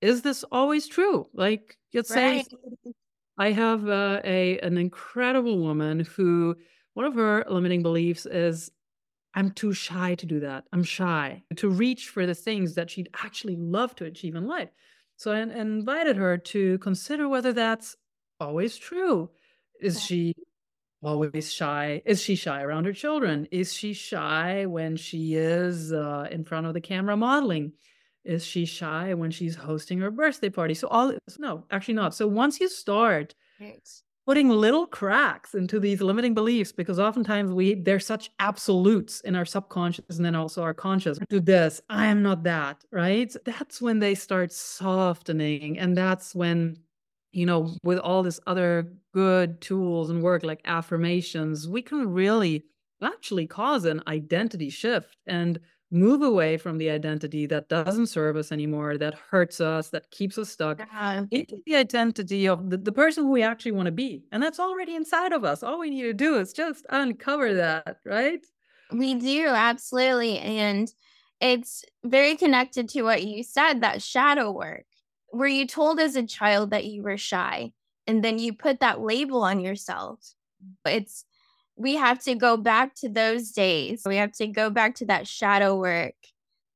is 0.00 0.22
this 0.22 0.44
always 0.52 0.86
true? 0.86 1.26
Like, 1.32 1.76
let's 1.92 2.10
right. 2.10 2.46
say 2.48 2.92
I 3.36 3.50
have 3.50 3.88
uh, 3.88 4.20
a 4.24 4.58
an 4.60 4.78
incredible 4.78 5.58
woman 5.58 6.00
who 6.00 6.56
one 6.94 7.06
of 7.06 7.14
her 7.14 7.44
limiting 7.48 7.82
beliefs 7.82 8.26
is 8.26 8.70
I'm 9.34 9.50
too 9.50 9.72
shy 9.72 10.14
to 10.16 10.26
do 10.26 10.40
that. 10.40 10.64
I'm 10.72 10.82
shy 10.82 11.42
to 11.56 11.68
reach 11.68 12.08
for 12.08 12.26
the 12.26 12.34
things 12.34 12.74
that 12.74 12.90
she'd 12.90 13.10
actually 13.14 13.56
love 13.56 13.94
to 13.96 14.04
achieve 14.04 14.34
in 14.34 14.46
life. 14.46 14.70
So 15.16 15.32
I 15.32 15.40
invited 15.40 16.16
her 16.16 16.38
to 16.38 16.78
consider 16.78 17.28
whether 17.28 17.52
that's 17.52 17.96
always 18.40 18.76
true. 18.76 19.30
Is 19.80 20.02
she 20.02 20.34
always 21.02 21.52
shy? 21.52 22.02
Is 22.04 22.22
she 22.22 22.34
shy 22.34 22.62
around 22.62 22.84
her 22.84 22.92
children? 22.92 23.46
Is 23.50 23.72
she 23.72 23.92
shy 23.92 24.66
when 24.66 24.96
she 24.96 25.34
is 25.34 25.92
uh, 25.92 26.28
in 26.30 26.44
front 26.44 26.66
of 26.66 26.74
the 26.74 26.80
camera 26.80 27.16
modeling? 27.16 27.72
Is 28.24 28.44
she 28.44 28.64
shy 28.64 29.14
when 29.14 29.30
she's 29.30 29.56
hosting 29.56 30.00
her 30.00 30.10
birthday 30.10 30.50
party? 30.50 30.74
So 30.74 30.88
all 30.88 31.12
no, 31.38 31.64
actually 31.70 31.94
not. 31.94 32.14
So 32.14 32.26
once 32.26 32.60
you 32.60 32.68
start 32.68 33.34
putting 34.28 34.50
little 34.50 34.86
cracks 34.86 35.54
into 35.54 35.80
these 35.80 36.02
limiting 36.02 36.34
beliefs, 36.34 36.70
because 36.70 36.98
oftentimes 36.98 37.50
we 37.50 37.72
they're 37.72 37.98
such 37.98 38.30
absolutes 38.40 39.22
in 39.22 39.34
our 39.34 39.46
subconscious 39.46 40.18
and 40.18 40.24
then 40.24 40.34
also 40.34 40.62
our 40.62 40.74
conscious. 40.74 41.18
Do 41.30 41.40
this, 41.40 41.80
I 41.88 42.04
am 42.08 42.22
not 42.22 42.42
that, 42.42 42.84
right? 42.92 43.34
That's 43.46 43.80
when 43.80 44.00
they 44.00 44.14
start 44.14 44.52
softening, 44.52 45.78
and 45.78 45.96
that's 45.96 46.34
when 46.34 46.76
you 47.32 47.46
know, 47.46 47.74
with 47.82 47.98
all 47.98 48.22
this 48.22 48.38
other 48.46 48.92
good 49.14 49.62
tools 49.62 50.10
and 50.10 50.22
work 50.22 50.42
like 50.42 50.60
affirmations, 50.66 51.66
we 51.66 51.80
can 51.80 52.12
really 52.12 52.64
actually 53.02 53.46
cause 53.46 53.86
an 53.86 54.02
identity 54.08 54.68
shift 54.68 55.16
and 55.26 55.58
move 55.90 56.22
away 56.22 56.56
from 56.56 56.78
the 56.78 56.90
identity 56.90 57.46
that 57.46 57.68
doesn't 57.68 58.08
serve 58.08 58.36
us 58.36 58.52
anymore, 58.52 58.98
that 58.98 59.14
hurts 59.14 59.60
us, 59.60 59.88
that 59.90 60.10
keeps 60.10 60.36
us 60.36 60.50
stuck, 60.50 60.78
yeah. 60.78 61.24
into 61.30 61.56
the 61.64 61.76
identity 61.76 62.46
of 62.46 62.68
the, 62.68 62.76
the 62.76 62.92
person 62.92 63.24
who 63.24 63.30
we 63.30 63.42
actually 63.42 63.72
want 63.72 63.86
to 63.86 63.92
be. 63.92 64.22
And 64.30 64.42
that's 64.42 64.60
already 64.60 64.94
inside 64.94 65.32
of 65.32 65.44
us. 65.44 65.62
All 65.62 65.78
we 65.78 65.90
need 65.90 66.02
to 66.02 66.12
do 66.12 66.36
is 66.36 66.52
just 66.52 66.84
uncover 66.90 67.54
that, 67.54 67.98
right? 68.04 68.44
We 68.92 69.14
do, 69.14 69.46
absolutely. 69.46 70.38
And 70.38 70.92
it's 71.40 71.84
very 72.04 72.36
connected 72.36 72.88
to 72.90 73.02
what 73.02 73.24
you 73.24 73.42
said 73.42 73.80
that 73.80 74.02
shadow 74.02 74.50
work. 74.50 74.84
Were 75.32 75.46
you 75.46 75.66
told 75.66 76.00
as 76.00 76.16
a 76.16 76.26
child 76.26 76.70
that 76.70 76.86
you 76.86 77.02
were 77.02 77.18
shy 77.18 77.72
and 78.06 78.22
then 78.24 78.38
you 78.38 78.52
put 78.52 78.80
that 78.80 79.00
label 79.00 79.42
on 79.42 79.60
yourself? 79.60 80.20
It's 80.84 81.24
we 81.78 81.94
have 81.94 82.18
to 82.24 82.34
go 82.34 82.56
back 82.56 82.94
to 82.96 83.08
those 83.08 83.52
days. 83.52 84.02
We 84.04 84.16
have 84.16 84.32
to 84.32 84.46
go 84.46 84.68
back 84.68 84.96
to 84.96 85.06
that 85.06 85.28
shadow 85.28 85.76
work. 85.76 86.14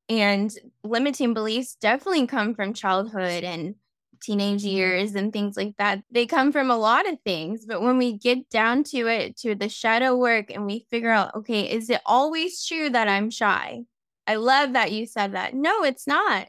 And 0.09 0.53
limiting 0.83 1.33
beliefs 1.33 1.75
definitely 1.75 2.27
come 2.27 2.55
from 2.55 2.73
childhood 2.73 3.43
and 3.43 3.75
teenage 4.21 4.61
mm-hmm. 4.61 4.75
years 4.75 5.15
and 5.15 5.33
things 5.33 5.57
like 5.57 5.75
that. 5.77 6.03
They 6.09 6.25
come 6.25 6.51
from 6.51 6.71
a 6.71 6.77
lot 6.77 7.07
of 7.07 7.19
things. 7.25 7.65
But 7.65 7.81
when 7.81 7.97
we 7.97 8.17
get 8.17 8.49
down 8.49 8.83
to 8.85 9.07
it, 9.07 9.37
to 9.37 9.55
the 9.55 9.69
shadow 9.69 10.15
work, 10.15 10.49
and 10.49 10.65
we 10.65 10.87
figure 10.89 11.11
out, 11.11 11.35
okay, 11.35 11.69
is 11.69 11.89
it 11.89 12.01
always 12.05 12.65
true 12.65 12.89
that 12.89 13.07
I'm 13.07 13.29
shy? 13.29 13.83
I 14.25 14.35
love 14.35 14.73
that 14.73 14.93
you 14.93 15.05
said 15.05 15.33
that. 15.33 15.53
No, 15.53 15.83
it's 15.83 16.07
not. 16.07 16.47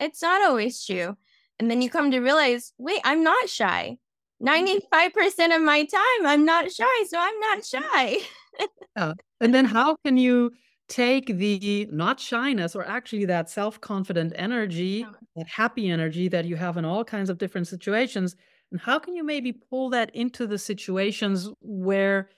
It's 0.00 0.22
not 0.22 0.42
always 0.42 0.84
true. 0.84 1.16
And 1.60 1.70
then 1.70 1.80
you 1.80 1.88
come 1.88 2.10
to 2.10 2.18
realize, 2.18 2.72
wait, 2.78 3.00
I'm 3.04 3.22
not 3.22 3.48
shy. 3.48 3.98
95% 4.44 5.56
of 5.56 5.62
my 5.62 5.84
time, 5.84 6.26
I'm 6.26 6.44
not 6.44 6.70
shy. 6.70 7.04
So 7.08 7.18
I'm 7.18 7.40
not 7.40 7.64
shy. 7.64 8.18
yeah. 8.96 9.12
And 9.40 9.54
then 9.54 9.64
how 9.64 9.96
can 10.04 10.16
you 10.16 10.52
take 10.88 11.26
the 11.26 11.88
not 11.90 12.20
shyness 12.20 12.74
or 12.74 12.86
actually 12.86 13.24
that 13.26 13.50
self 13.50 13.80
confident 13.80 14.32
energy, 14.36 15.06
that 15.36 15.48
happy 15.48 15.90
energy 15.90 16.28
that 16.28 16.44
you 16.44 16.56
have 16.56 16.76
in 16.76 16.84
all 16.84 17.04
kinds 17.04 17.30
of 17.30 17.38
different 17.38 17.66
situations? 17.66 18.36
And 18.70 18.80
how 18.80 18.98
can 18.98 19.14
you 19.14 19.24
maybe 19.24 19.52
pull 19.52 19.90
that 19.90 20.14
into 20.14 20.46
the 20.46 20.58
situations 20.58 21.50
where 21.60 22.30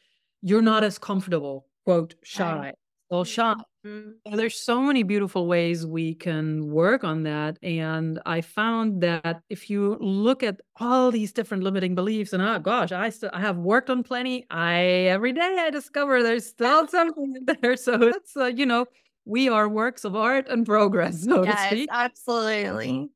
you're 0.42 0.62
not 0.62 0.84
as 0.84 0.98
comfortable, 0.98 1.66
quote, 1.84 2.14
shy? 2.22 2.72
Well, 3.10 3.24
shy. 3.24 3.54
Mm-hmm. 3.86 4.36
There's 4.36 4.58
so 4.58 4.80
many 4.80 5.02
beautiful 5.02 5.46
ways 5.46 5.86
we 5.86 6.14
can 6.14 6.68
work 6.70 7.04
on 7.04 7.22
that. 7.22 7.58
And 7.62 8.20
I 8.26 8.40
found 8.40 9.00
that 9.02 9.42
if 9.48 9.70
you 9.70 9.96
look 10.00 10.42
at 10.42 10.60
all 10.80 11.10
these 11.10 11.32
different 11.32 11.62
limiting 11.62 11.94
beliefs, 11.94 12.32
and 12.32 12.42
oh 12.42 12.58
gosh, 12.58 12.90
I 12.90 13.10
still 13.10 13.30
I 13.32 13.40
have 13.40 13.58
worked 13.58 13.90
on 13.90 14.02
plenty. 14.02 14.46
I 14.50 14.80
every 15.14 15.32
day 15.32 15.56
I 15.60 15.70
discover 15.70 16.22
there's 16.22 16.46
still 16.46 16.88
something 16.96 17.34
there. 17.46 17.76
So 17.86 18.02
it's 18.02 18.36
uh, 18.36 18.46
you 18.46 18.66
know, 18.66 18.86
we 19.24 19.48
are 19.48 19.68
works 19.68 20.04
of 20.04 20.16
art 20.16 20.48
and 20.48 20.66
progress, 20.66 21.22
so 21.22 21.44
yes, 21.44 21.70
to 21.70 21.76
speak. 21.76 21.88
Absolutely. 21.92 23.08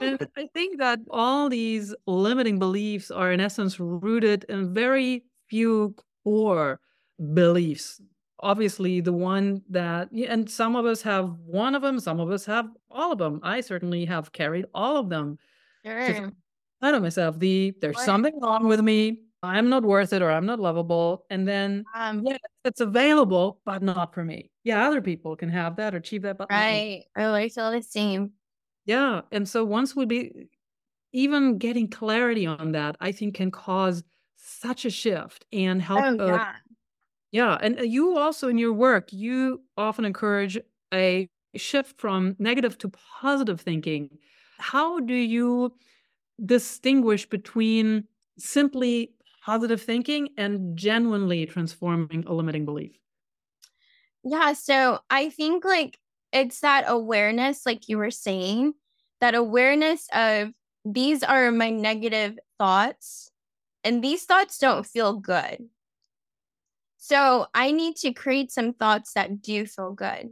and 0.00 0.26
I 0.36 0.48
think 0.54 0.78
that 0.78 0.98
all 1.10 1.48
these 1.48 1.94
limiting 2.06 2.58
beliefs 2.58 3.10
are 3.10 3.30
in 3.30 3.40
essence 3.40 3.78
rooted 3.78 4.44
in 4.48 4.74
very 4.74 5.24
few 5.48 5.94
core 6.24 6.80
beliefs 7.34 8.00
obviously 8.40 9.00
the 9.00 9.12
one 9.12 9.62
that 9.68 10.10
and 10.12 10.48
some 10.48 10.76
of 10.76 10.86
us 10.86 11.02
have 11.02 11.30
one 11.44 11.74
of 11.74 11.82
them 11.82 11.98
some 11.98 12.20
of 12.20 12.30
us 12.30 12.44
have 12.44 12.68
all 12.90 13.12
of 13.12 13.18
them 13.18 13.40
i 13.42 13.60
certainly 13.60 14.04
have 14.04 14.32
carried 14.32 14.64
all 14.74 14.96
of 14.96 15.08
them 15.08 15.38
sure. 15.84 16.30
i 16.82 16.90
know 16.90 17.00
myself 17.00 17.38
the 17.38 17.74
there's 17.80 17.96
what? 17.96 18.04
something 18.04 18.38
wrong 18.40 18.68
with 18.68 18.80
me 18.80 19.20
i'm 19.42 19.68
not 19.68 19.82
worth 19.82 20.12
it 20.12 20.22
or 20.22 20.30
i'm 20.30 20.46
not 20.46 20.60
lovable 20.60 21.24
and 21.30 21.46
then 21.46 21.84
um 21.94 22.22
yeah 22.24 22.36
it's 22.64 22.80
available 22.80 23.60
but 23.64 23.82
not 23.82 24.14
for 24.14 24.24
me 24.24 24.50
yeah 24.62 24.86
other 24.86 25.00
people 25.00 25.34
can 25.34 25.48
have 25.48 25.76
that 25.76 25.94
or 25.94 25.98
achieve 25.98 26.22
that 26.22 26.38
but 26.38 26.48
right 26.50 27.04
i 27.16 27.48
feel 27.48 27.72
the 27.72 27.82
same 27.82 28.30
yeah 28.84 29.20
and 29.32 29.48
so 29.48 29.64
once 29.64 29.96
we 29.96 30.04
be 30.04 30.48
even 31.12 31.58
getting 31.58 31.88
clarity 31.88 32.46
on 32.46 32.72
that 32.72 32.96
i 33.00 33.10
think 33.10 33.34
can 33.34 33.50
cause 33.50 34.02
such 34.36 34.84
a 34.84 34.90
shift 34.90 35.44
and 35.52 35.82
help 35.82 36.04
oh, 36.20 36.26
yeah. 36.26 36.52
Yeah, 37.30 37.58
and 37.60 37.78
uh, 37.78 37.82
you 37.82 38.16
also 38.16 38.48
in 38.48 38.58
your 38.58 38.72
work, 38.72 39.12
you 39.12 39.62
often 39.76 40.04
encourage 40.04 40.58
a 40.92 41.28
shift 41.56 42.00
from 42.00 42.36
negative 42.38 42.78
to 42.78 42.88
positive 42.90 43.60
thinking. 43.60 44.18
How 44.58 45.00
do 45.00 45.14
you 45.14 45.74
distinguish 46.44 47.28
between 47.28 48.08
simply 48.38 49.14
positive 49.44 49.82
thinking 49.82 50.30
and 50.38 50.76
genuinely 50.78 51.46
transforming 51.46 52.24
a 52.26 52.34
limiting 52.34 52.64
belief? 52.64 52.98
Yeah, 54.24 54.52
so 54.52 55.00
I 55.10 55.30
think 55.30 55.64
like 55.64 55.98
it's 56.32 56.60
that 56.60 56.84
awareness, 56.86 57.64
like 57.64 57.88
you 57.88 57.98
were 57.98 58.10
saying, 58.10 58.74
that 59.20 59.34
awareness 59.34 60.08
of 60.12 60.52
these 60.84 61.22
are 61.22 61.50
my 61.50 61.70
negative 61.70 62.38
thoughts, 62.58 63.30
and 63.84 64.02
these 64.04 64.24
thoughts 64.24 64.58
don't 64.58 64.86
feel 64.86 65.14
good. 65.14 65.68
So 66.98 67.46
I 67.54 67.70
need 67.70 67.96
to 67.98 68.12
create 68.12 68.50
some 68.52 68.74
thoughts 68.74 69.14
that 69.14 69.40
do 69.40 69.64
feel 69.66 69.92
good. 69.92 70.30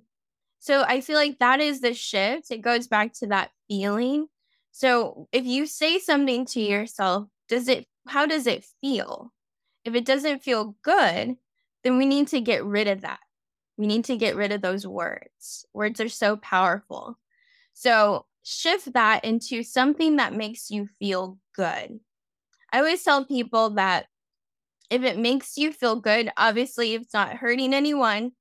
So 0.58 0.82
I 0.82 1.00
feel 1.00 1.16
like 1.16 1.38
that 1.38 1.60
is 1.60 1.80
the 1.80 1.94
shift. 1.94 2.50
It 2.50 2.60
goes 2.60 2.88
back 2.88 3.12
to 3.14 3.28
that 3.28 3.50
feeling. 3.68 4.26
So 4.72 5.28
if 5.32 5.46
you 5.46 5.66
say 5.66 5.98
something 5.98 6.44
to 6.46 6.60
yourself, 6.60 7.28
does 7.48 7.68
it 7.68 7.86
how 8.08 8.26
does 8.26 8.46
it 8.46 8.66
feel? 8.80 9.32
If 9.84 9.94
it 9.94 10.04
doesn't 10.04 10.42
feel 10.42 10.76
good, 10.82 11.36
then 11.84 11.98
we 11.98 12.06
need 12.06 12.28
to 12.28 12.40
get 12.40 12.64
rid 12.64 12.88
of 12.88 13.02
that. 13.02 13.20
We 13.78 13.86
need 13.86 14.04
to 14.06 14.16
get 14.16 14.36
rid 14.36 14.52
of 14.52 14.60
those 14.60 14.86
words. 14.86 15.64
Words 15.72 16.00
are 16.00 16.08
so 16.08 16.36
powerful. 16.36 17.18
So 17.74 18.26
shift 18.42 18.92
that 18.94 19.24
into 19.24 19.62
something 19.62 20.16
that 20.16 20.34
makes 20.34 20.70
you 20.70 20.88
feel 20.98 21.38
good. 21.54 22.00
I 22.72 22.78
always 22.78 23.02
tell 23.04 23.24
people 23.24 23.70
that 23.70 24.06
if 24.90 25.02
it 25.02 25.18
makes 25.18 25.56
you 25.56 25.72
feel 25.72 25.96
good, 25.96 26.30
obviously 26.36 26.94
it's 26.94 27.14
not 27.14 27.36
hurting 27.36 27.74
anyone, 27.74 28.32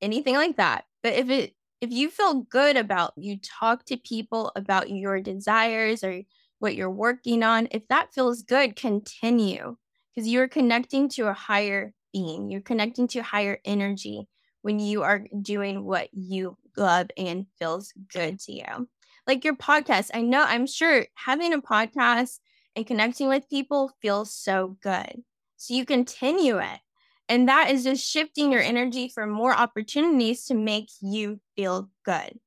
anything 0.00 0.34
like 0.34 0.56
that. 0.56 0.84
But 1.02 1.14
if 1.14 1.30
it 1.30 1.54
if 1.80 1.92
you 1.92 2.10
feel 2.10 2.42
good 2.42 2.76
about 2.76 3.12
you 3.16 3.38
talk 3.38 3.84
to 3.84 3.96
people 3.96 4.50
about 4.56 4.90
your 4.90 5.20
desires 5.20 6.02
or 6.02 6.22
what 6.58 6.74
you're 6.74 6.90
working 6.90 7.42
on, 7.42 7.68
if 7.70 7.86
that 7.88 8.12
feels 8.12 8.42
good, 8.42 8.74
continue 8.74 9.76
because 10.14 10.28
you're 10.28 10.48
connecting 10.48 11.08
to 11.08 11.28
a 11.28 11.32
higher 11.32 11.92
being. 12.12 12.50
You're 12.50 12.60
connecting 12.60 13.06
to 13.08 13.22
higher 13.22 13.60
energy 13.64 14.26
when 14.62 14.80
you 14.80 15.02
are 15.02 15.24
doing 15.40 15.84
what 15.84 16.08
you 16.12 16.56
love 16.76 17.08
and 17.16 17.46
feels 17.58 17.92
good 18.12 18.40
to 18.40 18.52
you. 18.52 18.88
Like 19.26 19.44
your 19.44 19.56
podcast, 19.56 20.10
I 20.14 20.22
know, 20.22 20.42
I'm 20.42 20.66
sure 20.66 21.06
having 21.14 21.52
a 21.52 21.60
podcast 21.60 22.38
and 22.74 22.86
connecting 22.86 23.28
with 23.28 23.48
people 23.48 23.92
feels 24.00 24.34
so 24.34 24.76
good. 24.82 25.22
So 25.58 25.74
you 25.74 25.84
continue 25.84 26.58
it. 26.58 26.80
And 27.28 27.48
that 27.48 27.70
is 27.70 27.84
just 27.84 28.08
shifting 28.08 28.50
your 28.50 28.62
energy 28.62 29.10
for 29.12 29.26
more 29.26 29.52
opportunities 29.52 30.46
to 30.46 30.54
make 30.54 30.88
you 31.02 31.40
feel 31.56 31.90
good. 32.04 32.38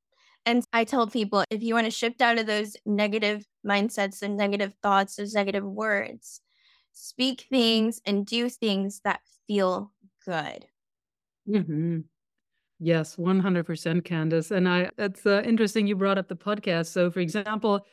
And 0.46 0.64
I 0.74 0.86
tell 0.86 1.06
people 1.06 1.44
if 1.52 1.62
you 1.62 1.76
want 1.76 1.86
to 1.86 1.92
shift 1.92 2.22
out 2.22 2.40
of 2.40 2.48
those 2.48 2.76
negative 2.84 3.46
mindsets 3.68 4.24
and 4.24 4.38
negative 4.38 4.74
thoughts, 4.82 5.18
those 5.18 5.36
negative 5.36 5.64
words, 5.64 6.42
speak 6.94 7.46
things 7.50 8.02
and 8.08 8.26
do 8.26 8.50
things 8.50 9.02
that 9.04 9.20
feel 9.46 9.92
good. 10.26 10.66
Mm-hmm. 11.48 12.00
Yes, 12.80 13.18
100% 13.18 14.02
Candice. 14.02 14.50
And 14.50 14.68
I 14.68 14.90
it's 14.98 15.26
uh, 15.28 15.44
interesting 15.46 15.86
you 15.86 15.96
brought 15.96 16.18
up 16.18 16.28
the 16.28 16.36
podcast. 16.36 16.88
So 16.88 17.12
for 17.12 17.20
example, 17.20 17.86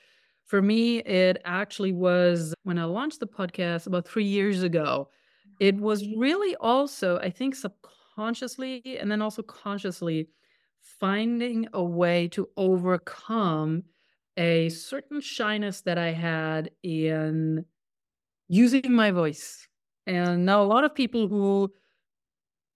for 0.48 0.60
me 0.60 0.98
it 1.00 1.40
actually 1.44 1.92
was 1.92 2.54
when 2.64 2.78
I 2.78 2.84
launched 2.84 3.20
the 3.20 3.26
podcast 3.26 3.86
about 3.86 4.08
3 4.08 4.24
years 4.24 4.62
ago. 4.62 5.10
It 5.60 5.76
oh, 5.78 5.82
was 5.82 6.04
really 6.16 6.56
also 6.56 7.18
I 7.18 7.30
think 7.30 7.54
subconsciously 7.54 8.82
and 8.98 9.10
then 9.10 9.22
also 9.22 9.42
consciously 9.42 10.28
finding 10.80 11.68
a 11.74 11.84
way 11.84 12.28
to 12.28 12.48
overcome 12.56 13.84
a 14.36 14.68
certain 14.70 15.20
shyness 15.20 15.82
that 15.82 15.98
I 15.98 16.12
had 16.12 16.70
in 16.82 17.64
using 18.48 18.92
my 18.92 19.10
voice. 19.10 19.68
And 20.06 20.46
now 20.46 20.62
a 20.62 20.64
lot 20.64 20.84
of 20.84 20.94
people 20.94 21.28
who 21.28 21.70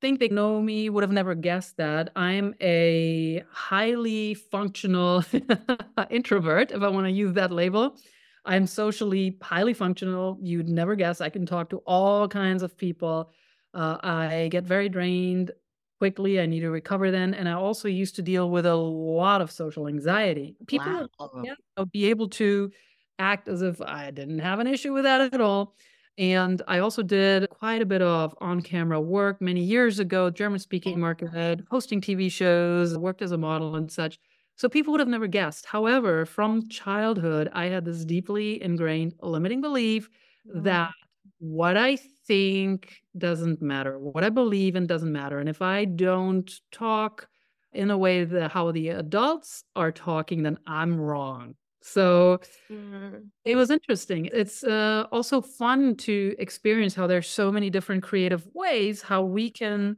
think 0.02 0.18
they 0.18 0.28
know 0.28 0.60
me 0.60 0.90
would 0.90 1.02
have 1.02 1.12
never 1.12 1.34
guessed 1.34 1.76
that. 1.76 2.10
I'm 2.16 2.54
a 2.60 3.44
highly 3.50 4.34
functional 4.34 5.24
introvert, 6.10 6.72
if 6.72 6.82
I 6.82 6.88
want 6.88 7.06
to 7.06 7.12
use 7.12 7.32
that 7.34 7.52
label. 7.52 7.96
I'm 8.44 8.66
socially 8.66 9.38
highly 9.40 9.72
functional. 9.72 10.38
You'd 10.42 10.68
never 10.68 10.96
guess. 10.96 11.20
I 11.20 11.28
can 11.28 11.46
talk 11.46 11.70
to 11.70 11.78
all 11.86 12.26
kinds 12.26 12.64
of 12.64 12.76
people. 12.76 13.30
Uh, 13.72 13.98
I 14.02 14.48
get 14.50 14.64
very 14.64 14.88
drained 14.88 15.52
quickly. 15.98 16.40
I 16.40 16.46
need 16.46 16.60
to 16.60 16.70
recover 16.70 17.12
then. 17.12 17.32
And 17.32 17.48
I 17.48 17.52
also 17.52 17.86
used 17.86 18.16
to 18.16 18.22
deal 18.22 18.50
with 18.50 18.66
a 18.66 18.74
lot 18.74 19.40
of 19.40 19.52
social 19.52 19.86
anxiety. 19.86 20.56
People 20.66 21.08
wow. 21.20 21.30
yeah, 21.44 21.54
be 21.92 22.06
able 22.06 22.28
to 22.30 22.72
act 23.20 23.46
as 23.46 23.62
if 23.62 23.80
I 23.80 24.10
didn't 24.10 24.40
have 24.40 24.58
an 24.58 24.66
issue 24.66 24.92
with 24.92 25.04
that 25.04 25.32
at 25.32 25.40
all. 25.40 25.76
And 26.18 26.60
I 26.68 26.78
also 26.78 27.02
did 27.02 27.48
quite 27.50 27.80
a 27.80 27.86
bit 27.86 28.02
of 28.02 28.34
on 28.40 28.60
camera 28.60 29.00
work 29.00 29.40
many 29.40 29.62
years 29.62 29.98
ago, 29.98 30.28
German 30.28 30.58
speaking 30.58 31.00
market, 31.00 31.60
hosting 31.70 32.00
TV 32.00 32.30
shows, 32.30 32.96
worked 32.98 33.22
as 33.22 33.32
a 33.32 33.38
model 33.38 33.76
and 33.76 33.90
such. 33.90 34.18
So 34.56 34.68
people 34.68 34.92
would 34.92 35.00
have 35.00 35.08
never 35.08 35.26
guessed. 35.26 35.64
However, 35.64 36.26
from 36.26 36.68
childhood, 36.68 37.48
I 37.54 37.66
had 37.66 37.84
this 37.84 38.04
deeply 38.04 38.62
ingrained 38.62 39.14
limiting 39.22 39.62
belief 39.62 40.10
mm-hmm. 40.46 40.62
that 40.64 40.92
what 41.38 41.76
I 41.76 41.96
think 42.26 43.02
doesn't 43.16 43.62
matter. 43.62 43.98
What 43.98 44.22
I 44.22 44.28
believe 44.28 44.76
in 44.76 44.86
doesn't 44.86 45.10
matter. 45.10 45.38
And 45.38 45.48
if 45.48 45.62
I 45.62 45.86
don't 45.86 46.50
talk 46.70 47.26
in 47.72 47.90
a 47.90 47.96
way 47.98 48.24
that 48.24 48.52
how 48.52 48.70
the 48.70 48.90
adults 48.90 49.64
are 49.74 49.90
talking, 49.90 50.42
then 50.42 50.58
I'm 50.66 51.00
wrong. 51.00 51.54
So 51.82 52.40
mm. 52.70 53.26
it 53.44 53.56
was 53.56 53.70
interesting. 53.70 54.30
It's 54.32 54.64
uh, 54.64 55.06
also 55.12 55.40
fun 55.40 55.96
to 55.96 56.34
experience 56.38 56.94
how 56.94 57.06
there's 57.06 57.28
so 57.28 57.50
many 57.50 57.70
different 57.70 58.02
creative 58.02 58.46
ways 58.54 59.02
how 59.02 59.22
we 59.22 59.50
can, 59.50 59.96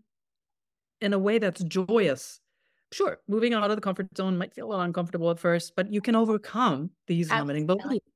in 1.00 1.12
a 1.12 1.18
way 1.18 1.38
that's 1.38 1.62
joyous. 1.64 2.40
Sure, 2.92 3.18
moving 3.28 3.54
out 3.54 3.70
of 3.70 3.76
the 3.76 3.82
comfort 3.82 4.06
zone 4.16 4.38
might 4.38 4.54
feel 4.54 4.66
a 4.66 4.68
little 4.68 4.84
uncomfortable 4.84 5.30
at 5.30 5.38
first, 5.38 5.74
but 5.76 5.92
you 5.92 6.00
can 6.00 6.14
overcome 6.14 6.90
these 7.06 7.30
limiting 7.30 7.66
beliefs. 7.66 8.06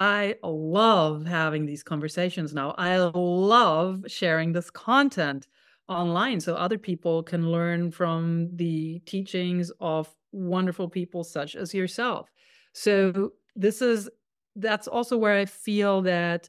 I 0.00 0.36
love 0.42 1.26
having 1.26 1.66
these 1.66 1.82
conversations 1.82 2.54
now. 2.54 2.74
I 2.78 2.96
love 2.96 4.04
sharing 4.08 4.52
this 4.52 4.70
content 4.70 5.46
online 5.88 6.40
so 6.40 6.54
other 6.54 6.78
people 6.78 7.22
can 7.22 7.50
learn 7.50 7.90
from 7.90 8.48
the 8.56 9.00
teachings 9.00 9.70
of 9.78 10.08
wonderful 10.32 10.88
people 10.88 11.22
such 11.22 11.54
as 11.54 11.74
yourself. 11.74 12.30
So 12.74 13.32
this 13.56 13.82
is 13.82 14.08
that's 14.56 14.88
also 14.88 15.16
where 15.16 15.36
I 15.38 15.46
feel 15.46 16.02
that 16.02 16.48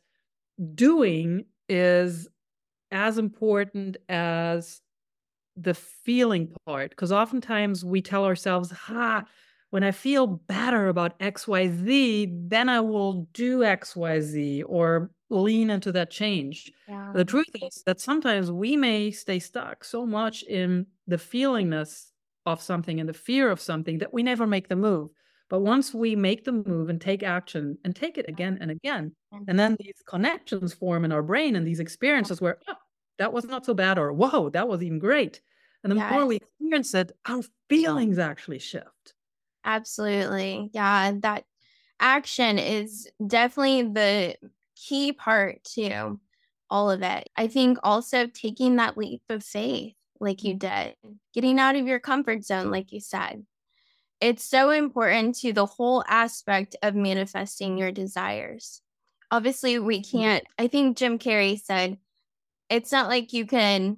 doing 0.75 1.45
is 1.69 2.29
as 2.91 3.17
important 3.17 3.97
as 4.09 4.81
the 5.55 5.73
feeling 5.73 6.55
part 6.65 6.91
because 6.91 7.11
oftentimes 7.11 7.85
we 7.85 8.01
tell 8.01 8.25
ourselves, 8.25 8.71
"Ha, 8.71 9.25
when 9.71 9.83
I 9.83 9.91
feel 9.91 10.27
better 10.27 10.87
about 10.87 11.15
XYZ, 11.19 12.27
then 12.49 12.69
I 12.69 12.79
will 12.81 13.27
do 13.33 13.63
XYZ 13.63 14.63
or 14.63 15.11
lean 15.29 15.69
into 15.69 15.91
that 15.93 16.11
change. 16.11 16.71
Yeah. 16.87 17.13
The 17.13 17.25
truth 17.25 17.49
is 17.61 17.83
that 17.85 18.01
sometimes 18.01 18.51
we 18.51 18.77
may 18.77 19.11
stay 19.11 19.39
stuck 19.39 19.83
so 19.83 20.05
much 20.05 20.43
in 20.43 20.87
the 21.07 21.17
feelingness 21.17 22.11
of 22.45 22.61
something 22.61 22.99
and 22.99 23.09
the 23.09 23.13
fear 23.13 23.51
of 23.51 23.59
something 23.61 23.99
that 23.99 24.13
we 24.13 24.23
never 24.23 24.47
make 24.47 24.69
the 24.69 24.75
move. 24.75 25.11
But 25.51 25.63
once 25.63 25.93
we 25.93 26.15
make 26.15 26.45
the 26.45 26.53
move 26.53 26.87
and 26.87 27.01
take 27.01 27.23
action 27.23 27.77
and 27.83 27.93
take 27.93 28.17
it 28.17 28.29
again 28.29 28.57
and 28.61 28.71
again, 28.71 29.11
mm-hmm. 29.33 29.43
and 29.49 29.59
then 29.59 29.75
these 29.77 30.01
connections 30.07 30.73
form 30.73 31.03
in 31.03 31.11
our 31.11 31.21
brain 31.21 31.57
and 31.57 31.67
these 31.67 31.81
experiences 31.81 32.39
where, 32.39 32.59
oh, 32.69 32.75
that 33.17 33.33
was 33.33 33.43
not 33.43 33.65
so 33.65 33.73
bad, 33.73 33.99
or 33.99 34.13
whoa, 34.13 34.49
that 34.51 34.69
was 34.69 34.81
even 34.81 34.97
great. 34.97 35.41
And 35.83 35.91
the 35.91 35.97
yes. 35.97 36.09
more 36.09 36.25
we 36.25 36.37
experience 36.37 36.93
it, 36.93 37.11
our 37.25 37.43
feelings 37.67 38.17
actually 38.17 38.59
shift. 38.59 39.13
Absolutely. 39.65 40.69
Yeah, 40.73 41.11
that 41.19 41.43
action 41.99 42.57
is 42.57 43.09
definitely 43.27 43.83
the 43.83 44.35
key 44.77 45.11
part 45.11 45.65
to 45.75 46.17
all 46.69 46.89
of 46.89 47.01
it. 47.01 47.29
I 47.35 47.47
think 47.47 47.77
also 47.83 48.25
taking 48.25 48.77
that 48.77 48.97
leap 48.97 49.23
of 49.27 49.43
faith, 49.43 49.95
like 50.21 50.45
you 50.45 50.55
mm-hmm. 50.55 50.91
did, 51.09 51.17
getting 51.33 51.59
out 51.59 51.75
of 51.75 51.87
your 51.87 51.99
comfort 51.99 52.45
zone, 52.45 52.71
like 52.71 52.93
you 52.93 53.01
said. 53.01 53.45
It's 54.21 54.43
so 54.43 54.69
important 54.69 55.35
to 55.39 55.51
the 55.51 55.65
whole 55.65 56.03
aspect 56.07 56.75
of 56.83 56.93
manifesting 56.93 57.77
your 57.77 57.91
desires. 57.91 58.81
Obviously, 59.31 59.79
we 59.79 60.01
mm-hmm. 60.01 60.17
can't, 60.17 60.43
I 60.59 60.67
think 60.67 60.95
Jim 60.95 61.17
Carrey 61.17 61.59
said, 61.59 61.97
it's 62.69 62.91
not 62.91 63.09
like 63.09 63.33
you 63.33 63.47
can 63.47 63.97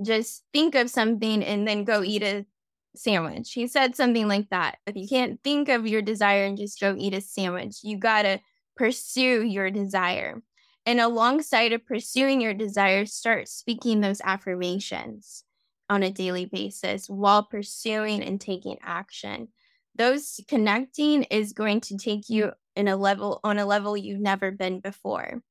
just 0.00 0.44
think 0.52 0.76
of 0.76 0.88
something 0.88 1.42
and 1.42 1.66
then 1.66 1.84
go 1.84 2.02
eat 2.02 2.22
a 2.22 2.46
sandwich. 2.94 3.52
He 3.52 3.66
said 3.66 3.96
something 3.96 4.28
like 4.28 4.48
that. 4.50 4.78
If 4.86 4.96
you 4.96 5.08
can't 5.08 5.42
think 5.42 5.68
of 5.68 5.86
your 5.86 6.02
desire 6.02 6.44
and 6.44 6.56
just 6.56 6.80
go 6.80 6.94
eat 6.96 7.14
a 7.14 7.20
sandwich, 7.20 7.78
you 7.82 7.98
got 7.98 8.22
to 8.22 8.40
pursue 8.76 9.42
your 9.42 9.70
desire. 9.70 10.40
And 10.86 11.00
alongside 11.00 11.72
of 11.72 11.84
pursuing 11.84 12.40
your 12.40 12.54
desire, 12.54 13.06
start 13.06 13.48
speaking 13.48 14.00
those 14.00 14.20
affirmations 14.22 15.44
on 15.88 16.02
a 16.02 16.10
daily 16.10 16.46
basis 16.46 17.08
while 17.08 17.44
pursuing 17.44 18.22
and 18.22 18.40
taking 18.40 18.76
action. 18.82 19.48
Those 19.94 20.40
connecting 20.48 21.24
is 21.24 21.52
going 21.52 21.82
to 21.82 21.98
take 21.98 22.28
you 22.28 22.52
in 22.74 22.88
a 22.88 22.96
level 22.96 23.40
on 23.44 23.58
a 23.58 23.66
level 23.66 23.96
you've 23.96 24.20
never 24.20 24.50
been 24.50 24.80
before. 24.80 25.42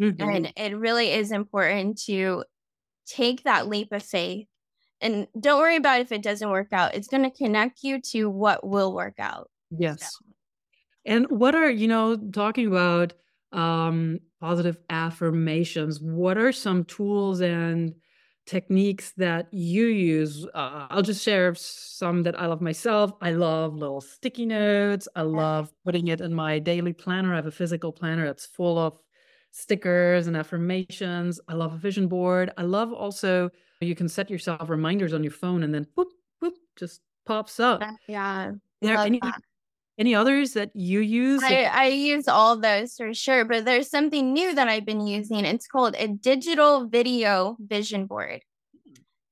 Mm-hmm. 0.00 0.28
And 0.28 0.52
it 0.56 0.76
really 0.76 1.10
is 1.10 1.30
important 1.30 2.00
to 2.06 2.44
take 3.06 3.42
that 3.44 3.68
leap 3.68 3.92
of 3.92 4.02
faith 4.02 4.46
and 5.00 5.26
don't 5.38 5.60
worry 5.60 5.76
about 5.76 6.00
if 6.00 6.12
it 6.12 6.22
doesn't 6.22 6.48
work 6.48 6.72
out. 6.72 6.94
It's 6.94 7.08
going 7.08 7.24
to 7.24 7.36
connect 7.36 7.82
you 7.82 8.00
to 8.12 8.30
what 8.30 8.66
will 8.66 8.94
work 8.94 9.16
out. 9.18 9.50
Yes. 9.70 10.00
So. 10.00 10.24
And 11.04 11.26
what 11.28 11.54
are, 11.54 11.70
you 11.70 11.88
know, 11.88 12.16
talking 12.16 12.66
about 12.66 13.12
um, 13.52 14.20
positive 14.40 14.78
affirmations, 14.88 16.00
what 16.00 16.38
are 16.38 16.52
some 16.52 16.84
tools 16.84 17.42
and 17.42 17.94
techniques 18.46 19.12
that 19.16 19.48
you 19.52 19.86
use? 19.86 20.46
Uh, 20.54 20.86
I'll 20.90 21.02
just 21.02 21.22
share 21.22 21.54
some 21.54 22.22
that 22.24 22.38
I 22.38 22.46
love 22.46 22.60
myself. 22.60 23.12
I 23.20 23.32
love 23.32 23.74
little 23.74 24.00
sticky 24.00 24.46
notes. 24.46 25.08
I 25.16 25.22
love 25.22 25.72
putting 25.84 26.08
it 26.08 26.20
in 26.20 26.34
my 26.34 26.58
daily 26.58 26.92
planner. 26.92 27.32
I 27.32 27.36
have 27.36 27.46
a 27.46 27.50
physical 27.50 27.92
planner 27.92 28.26
that's 28.26 28.46
full 28.46 28.78
of 28.78 28.98
stickers 29.50 30.26
and 30.26 30.36
affirmations. 30.36 31.40
I 31.48 31.54
love 31.54 31.74
a 31.74 31.78
vision 31.78 32.08
board. 32.08 32.50
I 32.58 32.62
love 32.62 32.92
also 32.92 33.50
you 33.80 33.94
can 33.94 34.08
set 34.08 34.30
yourself 34.30 34.68
reminders 34.68 35.12
on 35.12 35.22
your 35.22 35.32
phone 35.32 35.62
and 35.62 35.74
then 35.74 35.86
whoop, 35.94 36.08
whoop, 36.40 36.54
just 36.76 37.02
pops 37.26 37.60
up. 37.60 37.82
Yeah. 38.08 38.52
There 38.80 38.96
any 38.98 39.20
that. 39.20 39.40
Any 39.98 40.14
others 40.14 40.52
that 40.54 40.70
you 40.74 41.00
use? 41.00 41.42
I, 41.42 41.64
I 41.64 41.86
use 41.86 42.28
all 42.28 42.56
those 42.56 42.96
for 42.96 43.14
sure, 43.14 43.44
but 43.44 43.64
there's 43.64 43.90
something 43.90 44.32
new 44.32 44.54
that 44.54 44.68
I've 44.68 44.86
been 44.86 45.06
using. 45.06 45.44
It's 45.44 45.66
called 45.66 45.94
a 45.98 46.08
digital 46.08 46.88
video 46.88 47.56
vision 47.60 48.06
board. 48.06 48.42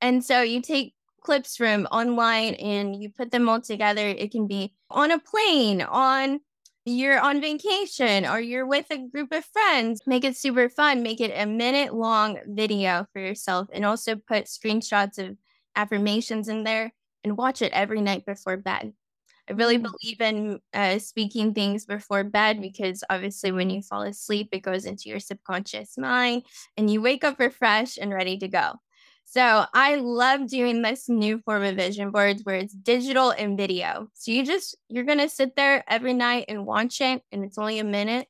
And 0.00 0.24
so 0.24 0.42
you 0.42 0.60
take 0.60 0.94
clips 1.22 1.56
from 1.56 1.86
online 1.86 2.54
and 2.54 3.00
you 3.00 3.10
put 3.10 3.30
them 3.30 3.48
all 3.48 3.60
together. 3.60 4.06
It 4.06 4.32
can 4.32 4.46
be 4.46 4.74
on 4.90 5.10
a 5.10 5.18
plane, 5.18 5.82
on 5.82 6.40
you're 6.84 7.20
on 7.20 7.40
vacation 7.40 8.26
or 8.26 8.40
you're 8.40 8.66
with 8.66 8.86
a 8.90 8.98
group 8.98 9.32
of 9.32 9.44
friends, 9.44 10.00
make 10.06 10.24
it 10.24 10.36
super 10.36 10.68
fun. 10.68 11.02
Make 11.02 11.20
it 11.20 11.32
a 11.34 11.46
minute 11.46 11.94
long 11.94 12.38
video 12.46 13.06
for 13.12 13.20
yourself 13.20 13.68
and 13.72 13.84
also 13.84 14.16
put 14.16 14.46
screenshots 14.46 15.18
of 15.18 15.36
affirmations 15.76 16.48
in 16.48 16.64
there 16.64 16.92
and 17.22 17.36
watch 17.36 17.62
it 17.62 17.72
every 17.72 18.00
night 18.00 18.26
before 18.26 18.56
bed. 18.56 18.94
I 19.52 19.54
really 19.54 19.78
mm. 19.78 19.82
believe 19.82 20.20
in 20.20 20.60
uh, 20.72 20.98
speaking 20.98 21.52
things 21.52 21.84
before 21.84 22.24
bed 22.24 22.62
because 22.62 23.04
obviously, 23.10 23.52
when 23.52 23.68
you 23.68 23.82
fall 23.82 24.02
asleep, 24.02 24.48
it 24.52 24.60
goes 24.60 24.86
into 24.86 25.10
your 25.10 25.20
subconscious 25.20 25.98
mind 25.98 26.44
and 26.78 26.90
you 26.90 27.02
wake 27.02 27.22
up 27.22 27.38
refreshed 27.38 27.98
and 27.98 28.14
ready 28.14 28.38
to 28.38 28.48
go. 28.48 28.72
So, 29.24 29.66
I 29.74 29.96
love 29.96 30.48
doing 30.48 30.80
this 30.80 31.06
new 31.08 31.38
form 31.38 31.64
of 31.64 31.76
vision 31.76 32.10
boards 32.10 32.44
where 32.44 32.56
it's 32.56 32.72
digital 32.72 33.30
and 33.30 33.58
video. 33.58 34.08
So, 34.14 34.32
you 34.32 34.44
just, 34.44 34.74
you're 34.88 35.04
going 35.04 35.18
to 35.18 35.28
sit 35.28 35.54
there 35.54 35.84
every 35.86 36.14
night 36.14 36.46
and 36.48 36.64
watch 36.64 37.02
it, 37.02 37.22
and 37.30 37.44
it's 37.44 37.58
only 37.58 37.78
a 37.78 37.84
minute 37.84 38.28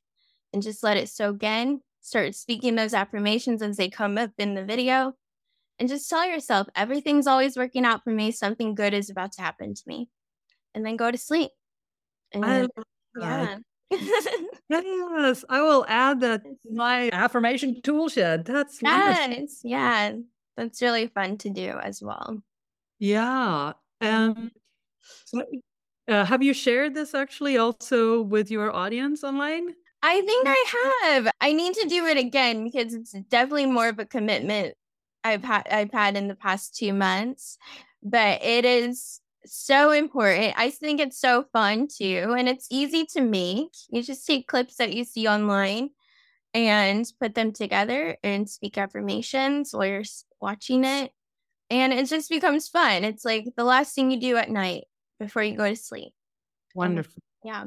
and 0.51 0.61
just 0.61 0.83
let 0.83 0.97
it 0.97 1.07
soak 1.07 1.41
in. 1.41 1.79
Start 2.01 2.35
speaking 2.35 2.75
those 2.75 2.93
affirmations 2.93 3.61
as 3.61 3.77
they 3.77 3.89
come 3.89 4.17
up 4.17 4.31
in 4.37 4.55
the 4.55 4.65
video. 4.65 5.13
And 5.79 5.87
just 5.89 6.09
tell 6.09 6.27
yourself 6.27 6.67
everything's 6.75 7.27
always 7.27 7.57
working 7.57 7.85
out 7.85 8.03
for 8.03 8.11
me. 8.11 8.31
Something 8.31 8.75
good 8.75 8.93
is 8.93 9.09
about 9.09 9.31
to 9.33 9.41
happen 9.41 9.73
to 9.73 9.83
me 9.87 10.09
and 10.73 10.85
then 10.85 10.97
go 10.97 11.11
to 11.11 11.17
sleep. 11.17 11.51
And 12.31 12.45
I 12.45 12.67
yeah. 13.19 13.57
yes, 14.69 15.45
I 15.49 15.61
will 15.61 15.85
add 15.87 16.21
that 16.21 16.43
to 16.43 16.71
my 16.71 17.09
affirmation 17.11 17.81
tool 17.81 18.09
shed. 18.09 18.45
That's 18.45 18.79
yes, 18.81 19.61
yeah, 19.63 20.13
that's 20.57 20.81
really 20.81 21.07
fun 21.07 21.37
to 21.39 21.49
do 21.49 21.77
as 21.81 22.01
well. 22.01 22.41
Yeah, 22.99 23.73
um, 24.01 24.51
so, 25.25 25.43
uh, 26.07 26.25
have 26.25 26.43
you 26.43 26.53
shared 26.53 26.93
this 26.93 27.13
actually 27.13 27.57
also 27.57 28.21
with 28.21 28.49
your 28.49 28.73
audience 28.73 29.23
online? 29.23 29.75
I 30.01 30.21
think 30.21 30.45
I 30.47 31.01
have. 31.03 31.31
I 31.39 31.53
need 31.53 31.75
to 31.75 31.87
do 31.87 32.05
it 32.07 32.17
again 32.17 32.65
because 32.65 32.93
it's 32.93 33.11
definitely 33.29 33.67
more 33.67 33.87
of 33.87 33.99
a 33.99 34.05
commitment 34.05 34.75
I've 35.23 35.43
had 35.43 35.67
I've 35.71 35.91
had 35.91 36.17
in 36.17 36.27
the 36.27 36.35
past 36.35 36.75
two 36.75 36.93
months. 36.93 37.57
But 38.01 38.43
it 38.43 38.65
is 38.65 39.21
so 39.45 39.91
important. 39.91 40.53
I 40.57 40.69
think 40.69 40.99
it's 40.99 41.19
so 41.19 41.45
fun 41.53 41.87
too. 41.87 42.35
And 42.37 42.47
it's 42.47 42.67
easy 42.69 43.05
to 43.13 43.21
make. 43.21 43.73
You 43.89 44.03
just 44.03 44.25
take 44.25 44.47
clips 44.47 44.75
that 44.77 44.93
you 44.93 45.03
see 45.03 45.27
online 45.27 45.89
and 46.53 47.05
put 47.19 47.35
them 47.35 47.51
together 47.51 48.17
and 48.23 48.49
speak 48.49 48.77
affirmations 48.77 49.73
while 49.73 49.85
you're 49.85 50.03
watching 50.39 50.83
it. 50.83 51.11
And 51.69 51.91
it 51.93 52.07
just 52.07 52.29
becomes 52.29 52.67
fun. 52.67 53.03
It's 53.03 53.25
like 53.25 53.47
the 53.55 53.63
last 53.63 53.95
thing 53.95 54.11
you 54.11 54.19
do 54.19 54.37
at 54.37 54.49
night 54.49 54.83
before 55.19 55.43
you 55.43 55.57
go 55.57 55.69
to 55.69 55.75
sleep. 55.75 56.13
Wonderful. 56.75 57.21
yeah. 57.43 57.65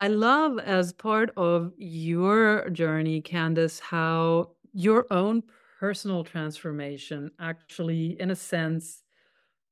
I 0.00 0.08
love 0.08 0.58
as 0.58 0.92
part 0.92 1.30
of 1.36 1.72
your 1.78 2.68
journey, 2.70 3.22
Candice, 3.22 3.80
how 3.80 4.50
your 4.72 5.06
own 5.10 5.42
personal 5.80 6.22
transformation 6.22 7.30
actually, 7.40 8.20
in 8.20 8.30
a 8.30 8.36
sense, 8.36 9.02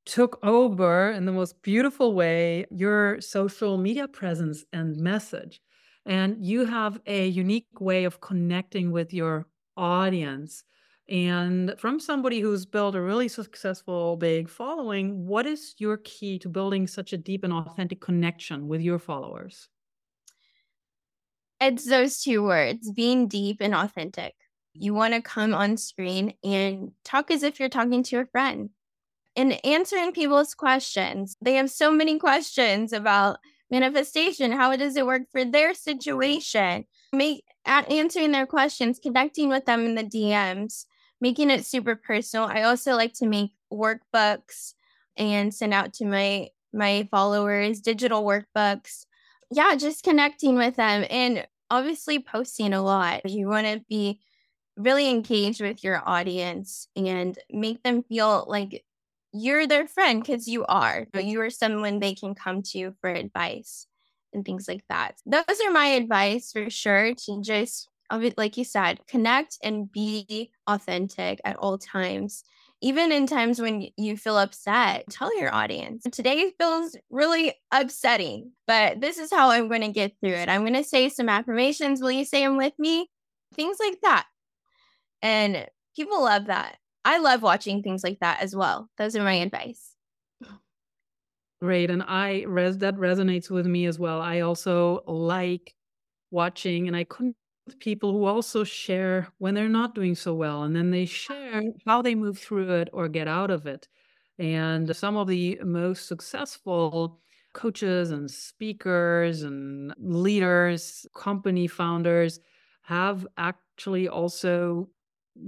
took 0.04 0.38
over 0.42 1.10
in 1.10 1.24
the 1.24 1.32
most 1.32 1.62
beautiful 1.62 2.14
way 2.14 2.66
your 2.70 3.20
social 3.20 3.78
media 3.78 4.06
presence 4.06 4.64
and 4.72 4.96
message. 4.96 5.60
And 6.06 6.44
you 6.44 6.66
have 6.66 7.00
a 7.06 7.28
unique 7.28 7.80
way 7.80 8.04
of 8.04 8.20
connecting 8.20 8.92
with 8.92 9.14
your 9.14 9.46
audience. 9.76 10.64
And 11.08 11.74
from 11.78 12.00
somebody 12.00 12.40
who's 12.40 12.66
built 12.66 12.94
a 12.94 13.00
really 13.00 13.28
successful 13.28 14.16
big 14.16 14.48
following, 14.48 15.26
what 15.26 15.46
is 15.46 15.74
your 15.78 15.98
key 15.98 16.38
to 16.40 16.48
building 16.48 16.86
such 16.86 17.12
a 17.12 17.18
deep 17.18 17.44
and 17.44 17.52
authentic 17.52 18.00
connection 18.00 18.68
with 18.68 18.80
your 18.80 18.98
followers? 18.98 19.68
It's 21.60 21.86
those 21.86 22.20
two 22.20 22.42
words 22.42 22.90
being 22.92 23.28
deep 23.28 23.58
and 23.60 23.74
authentic. 23.74 24.34
You 24.74 24.92
want 24.92 25.14
to 25.14 25.22
come 25.22 25.54
on 25.54 25.76
screen 25.76 26.34
and 26.42 26.92
talk 27.04 27.30
as 27.30 27.42
if 27.42 27.60
you're 27.60 27.68
talking 27.68 28.02
to 28.04 28.20
a 28.20 28.26
friend 28.26 28.70
and 29.36 29.64
answering 29.64 30.12
people's 30.12 30.54
questions. 30.54 31.36
They 31.40 31.54
have 31.54 31.70
so 31.70 31.90
many 31.90 32.18
questions 32.18 32.92
about 32.92 33.38
manifestation. 33.70 34.52
How 34.52 34.74
does 34.76 34.96
it 34.96 35.06
work 35.06 35.22
for 35.30 35.44
their 35.44 35.74
situation? 35.74 36.84
Make 37.12 37.44
answering 37.64 38.32
their 38.32 38.46
questions, 38.46 39.00
connecting 39.02 39.48
with 39.48 39.64
them 39.66 39.84
in 39.84 39.94
the 39.94 40.04
DMs, 40.04 40.84
making 41.20 41.50
it 41.50 41.66
super 41.66 41.96
personal. 41.96 42.46
I 42.46 42.62
also 42.62 42.94
like 42.94 43.14
to 43.14 43.26
make 43.26 43.52
workbooks 43.72 44.74
and 45.16 45.52
send 45.52 45.74
out 45.74 45.92
to 45.94 46.04
my 46.04 46.48
my 46.72 47.08
followers 47.10 47.80
digital 47.80 48.24
workbooks. 48.24 49.06
Yeah, 49.50 49.76
just 49.76 50.02
connecting 50.02 50.56
with 50.56 50.76
them 50.76 51.06
and 51.08 51.46
obviously 51.70 52.18
posting 52.18 52.72
a 52.72 52.82
lot. 52.82 53.28
You 53.30 53.48
want 53.48 53.66
to 53.66 53.80
be 53.88 54.20
really 54.76 55.08
engaged 55.08 55.60
with 55.60 55.84
your 55.84 56.02
audience 56.04 56.88
and 56.96 57.38
make 57.50 57.82
them 57.84 58.02
feel 58.02 58.44
like 58.48 58.84
you're 59.34 59.66
their 59.66 59.88
friend 59.88 60.22
because 60.22 60.46
you 60.46 60.64
are. 60.66 61.06
You 61.14 61.40
are 61.40 61.50
someone 61.50 61.98
they 61.98 62.14
can 62.14 62.34
come 62.34 62.62
to 62.70 62.94
for 63.00 63.10
advice 63.10 63.86
and 64.32 64.44
things 64.44 64.68
like 64.68 64.84
that. 64.88 65.16
Those 65.26 65.60
are 65.66 65.72
my 65.72 65.86
advice 65.86 66.52
for 66.52 66.70
sure 66.70 67.14
to 67.14 67.42
just, 67.42 67.88
like 68.36 68.56
you 68.56 68.64
said, 68.64 69.00
connect 69.08 69.58
and 69.62 69.90
be 69.90 70.52
authentic 70.68 71.40
at 71.44 71.56
all 71.56 71.78
times. 71.78 72.44
Even 72.80 73.10
in 73.12 73.26
times 73.26 73.60
when 73.60 73.88
you 73.96 74.16
feel 74.16 74.36
upset, 74.36 75.04
tell 75.10 75.36
your 75.40 75.52
audience. 75.52 76.04
Today 76.12 76.52
feels 76.58 76.96
really 77.10 77.54
upsetting, 77.72 78.52
but 78.66 79.00
this 79.00 79.18
is 79.18 79.32
how 79.32 79.50
I'm 79.50 79.68
going 79.68 79.80
to 79.80 79.88
get 79.88 80.12
through 80.20 80.34
it. 80.34 80.48
I'm 80.48 80.62
going 80.62 80.74
to 80.74 80.84
say 80.84 81.08
some 81.08 81.28
affirmations. 81.28 82.00
Will 82.00 82.12
you 82.12 82.24
say 82.24 82.44
them 82.44 82.56
with 82.56 82.74
me? 82.78 83.08
Things 83.54 83.78
like 83.80 84.00
that. 84.02 84.26
And 85.22 85.66
people 85.96 86.22
love 86.22 86.46
that. 86.46 86.76
I 87.04 87.18
love 87.18 87.42
watching 87.42 87.82
things 87.82 88.02
like 88.04 88.20
that 88.20 88.40
as 88.40 88.54
well. 88.56 88.90
Those 88.96 89.16
are 89.16 89.22
my 89.24 89.34
advice. 89.34 89.96
Great. 91.62 91.90
And 91.90 92.02
I 92.02 92.42
res 92.46 92.78
that 92.78 92.94
resonates 92.96 93.50
with 93.50 93.66
me 93.66 93.86
as 93.86 93.98
well. 93.98 94.20
I 94.20 94.40
also 94.40 95.02
like 95.06 95.74
watching 96.30 96.86
and 96.88 96.96
I 96.96 97.04
couldn't 97.04 97.36
with 97.66 97.78
people 97.78 98.12
who 98.12 98.24
also 98.26 98.62
share 98.64 99.28
when 99.38 99.54
they're 99.54 99.68
not 99.70 99.94
doing 99.94 100.14
so 100.14 100.34
well 100.34 100.64
and 100.64 100.76
then 100.76 100.90
they 100.90 101.06
share 101.06 101.62
how 101.86 102.02
they 102.02 102.14
move 102.14 102.38
through 102.38 102.70
it 102.72 102.90
or 102.92 103.08
get 103.08 103.26
out 103.28 103.50
of 103.50 103.66
it. 103.66 103.88
And 104.38 104.94
some 104.94 105.16
of 105.16 105.28
the 105.28 105.58
most 105.64 106.06
successful 106.06 107.20
coaches 107.54 108.10
and 108.10 108.30
speakers 108.30 109.42
and 109.42 109.94
leaders, 109.98 111.06
company 111.14 111.66
founders 111.68 112.40
have 112.82 113.26
actually 113.38 114.08
also 114.08 114.90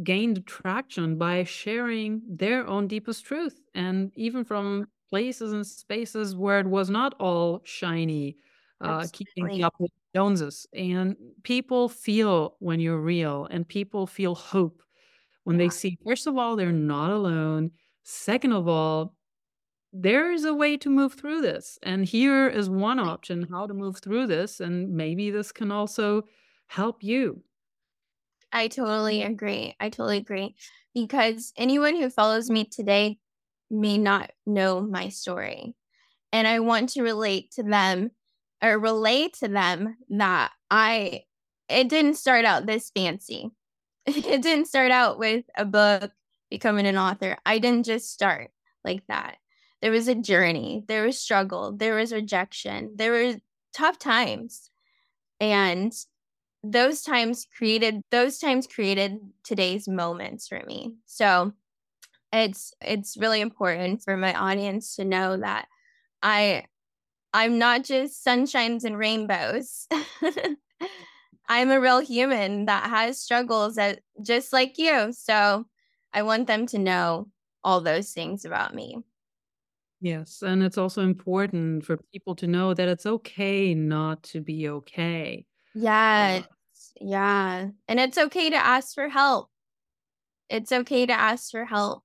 gained 0.02 0.46
traction 0.46 1.16
by 1.16 1.44
sharing 1.44 2.22
their 2.28 2.66
own 2.66 2.88
deepest 2.88 3.24
truth 3.24 3.60
and 3.74 4.12
even 4.16 4.44
from 4.44 4.88
places 5.08 5.52
and 5.52 5.66
spaces 5.66 6.34
where 6.34 6.60
it 6.60 6.66
was 6.66 6.90
not 6.90 7.14
all 7.20 7.60
shiny 7.64 8.36
uh, 8.80 9.06
keeping 9.12 9.62
up 9.62 9.74
with 9.78 9.90
joneses. 10.14 10.66
And 10.74 11.16
people 11.42 11.88
feel 11.88 12.56
when 12.58 12.80
you're 12.80 13.00
real 13.00 13.46
and 13.50 13.66
people 13.66 14.06
feel 14.06 14.34
hope 14.34 14.82
when 15.44 15.58
yeah. 15.58 15.66
they 15.66 15.70
see 15.70 15.98
first 16.04 16.26
of 16.26 16.36
all 16.36 16.56
they're 16.56 16.72
not 16.72 17.10
alone. 17.10 17.70
Second 18.02 18.52
of 18.52 18.68
all 18.68 19.14
there 19.92 20.30
is 20.32 20.44
a 20.44 20.52
way 20.52 20.76
to 20.76 20.90
move 20.90 21.14
through 21.14 21.40
this 21.40 21.78
and 21.82 22.04
here 22.04 22.48
is 22.48 22.68
one 22.68 22.98
option 22.98 23.46
how 23.50 23.66
to 23.66 23.72
move 23.72 23.98
through 23.98 24.26
this 24.26 24.60
and 24.60 24.92
maybe 24.92 25.30
this 25.30 25.52
can 25.52 25.72
also 25.72 26.22
help 26.66 27.02
you 27.02 27.42
I 28.52 28.68
totally 28.68 29.20
mm-hmm. 29.20 29.32
agree. 29.32 29.76
I 29.80 29.88
totally 29.88 30.18
agree. 30.18 30.54
Because 30.94 31.52
anyone 31.56 31.96
who 31.96 32.08
follows 32.08 32.48
me 32.48 32.64
today 32.64 33.18
may 33.70 33.98
not 33.98 34.30
know 34.46 34.80
my 34.80 35.08
story. 35.08 35.74
And 36.32 36.46
I 36.46 36.60
want 36.60 36.90
to 36.90 37.02
relate 37.02 37.52
to 37.52 37.62
them 37.62 38.10
or 38.62 38.78
relate 38.78 39.34
to 39.34 39.48
them 39.48 39.96
that 40.10 40.52
I, 40.70 41.24
it 41.68 41.88
didn't 41.88 42.14
start 42.14 42.44
out 42.44 42.66
this 42.66 42.90
fancy. 42.94 43.50
it 44.06 44.42
didn't 44.42 44.68
start 44.68 44.90
out 44.90 45.18
with 45.18 45.44
a 45.56 45.64
book, 45.64 46.12
becoming 46.50 46.86
an 46.86 46.96
author. 46.96 47.36
I 47.44 47.58
didn't 47.58 47.86
just 47.86 48.12
start 48.12 48.50
like 48.84 49.02
that. 49.08 49.36
There 49.82 49.90
was 49.90 50.08
a 50.08 50.14
journey, 50.14 50.84
there 50.88 51.04
was 51.04 51.18
struggle, 51.18 51.72
there 51.76 51.96
was 51.96 52.12
rejection, 52.12 52.92
there 52.96 53.12
were 53.12 53.34
tough 53.74 53.98
times. 53.98 54.70
And 55.38 55.92
those 56.72 57.02
times 57.02 57.46
created 57.56 58.02
those 58.10 58.38
times 58.38 58.66
created 58.66 59.18
today's 59.44 59.88
moments 59.88 60.48
for 60.48 60.62
me. 60.66 60.94
So 61.06 61.52
it's 62.32 62.74
it's 62.82 63.16
really 63.16 63.40
important 63.40 64.02
for 64.02 64.16
my 64.16 64.34
audience 64.34 64.96
to 64.96 65.04
know 65.04 65.36
that 65.38 65.68
I 66.22 66.66
I'm 67.34 67.58
not 67.58 67.84
just 67.84 68.24
sunshines 68.24 68.84
and 68.84 68.98
rainbows. 68.98 69.88
I'm 71.48 71.70
a 71.70 71.80
real 71.80 72.00
human 72.00 72.66
that 72.66 72.88
has 72.90 73.20
struggles 73.20 73.76
that 73.76 74.00
just 74.22 74.52
like 74.52 74.78
you. 74.78 75.12
So 75.12 75.66
I 76.12 76.22
want 76.22 76.46
them 76.46 76.66
to 76.68 76.78
know 76.78 77.28
all 77.62 77.80
those 77.80 78.12
things 78.12 78.44
about 78.44 78.74
me. 78.74 78.98
Yes, 80.00 80.42
and 80.42 80.62
it's 80.62 80.76
also 80.78 81.02
important 81.02 81.84
for 81.84 81.96
people 82.12 82.34
to 82.36 82.46
know 82.46 82.74
that 82.74 82.88
it's 82.88 83.06
okay 83.06 83.74
not 83.74 84.22
to 84.24 84.40
be 84.40 84.68
okay. 84.68 85.46
Yeah, 85.74 86.42
uh, 86.42 86.55
yeah. 87.00 87.68
And 87.88 88.00
it's 88.00 88.18
okay 88.18 88.50
to 88.50 88.56
ask 88.56 88.94
for 88.94 89.08
help. 89.08 89.48
It's 90.48 90.72
okay 90.72 91.06
to 91.06 91.12
ask 91.12 91.50
for 91.50 91.64
help. 91.64 92.02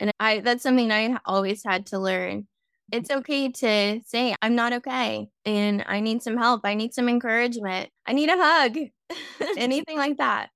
And 0.00 0.12
I 0.18 0.40
that's 0.40 0.62
something 0.62 0.90
I 0.90 1.18
always 1.24 1.62
had 1.64 1.86
to 1.86 1.98
learn 1.98 2.46
it's 2.92 3.10
okay 3.10 3.48
to 3.50 4.00
say, 4.04 4.34
I'm 4.42 4.54
not 4.54 4.74
okay 4.74 5.28
and 5.46 5.82
I 5.86 6.00
need 6.00 6.22
some 6.22 6.36
help. 6.36 6.60
I 6.64 6.74
need 6.74 6.92
some 6.94 7.08
encouragement. 7.08 7.88
I 8.06 8.12
need 8.12 8.28
a 8.28 8.36
hug, 8.36 8.76
anything 9.56 9.96
like 9.96 10.18
that. 10.18 10.50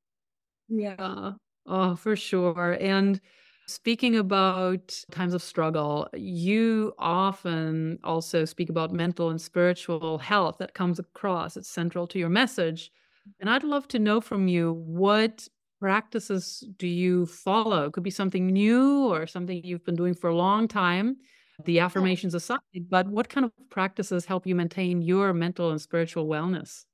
Yeah. 0.68 1.32
Oh, 1.64 1.96
for 1.96 2.14
sure. 2.14 2.76
And 2.78 3.20
speaking 3.66 4.16
about 4.16 5.02
times 5.10 5.32
of 5.32 5.42
struggle, 5.42 6.08
you 6.12 6.92
often 6.98 7.98
also 8.04 8.44
speak 8.44 8.68
about 8.68 8.92
mental 8.92 9.30
and 9.30 9.40
spiritual 9.40 10.18
health 10.18 10.58
that 10.58 10.74
comes 10.74 10.98
across. 10.98 11.56
It's 11.56 11.70
central 11.70 12.06
to 12.08 12.18
your 12.18 12.28
message. 12.28 12.92
And 13.40 13.50
I'd 13.50 13.64
love 13.64 13.88
to 13.88 13.98
know 13.98 14.20
from 14.20 14.48
you 14.48 14.72
what 14.72 15.48
practices 15.80 16.64
do 16.76 16.86
you 16.86 17.26
follow? 17.26 17.86
It 17.86 17.92
could 17.92 18.02
be 18.02 18.10
something 18.10 18.46
new 18.46 19.06
or 19.08 19.26
something 19.26 19.62
you've 19.62 19.84
been 19.84 19.96
doing 19.96 20.14
for 20.14 20.30
a 20.30 20.34
long 20.36 20.68
time, 20.68 21.16
the 21.64 21.80
affirmations 21.80 22.34
aside, 22.34 22.60
but 22.88 23.08
what 23.08 23.28
kind 23.28 23.44
of 23.44 23.52
practices 23.70 24.24
help 24.24 24.46
you 24.46 24.54
maintain 24.54 25.02
your 25.02 25.32
mental 25.34 25.70
and 25.70 25.80
spiritual 25.80 26.26
wellness? 26.26 26.84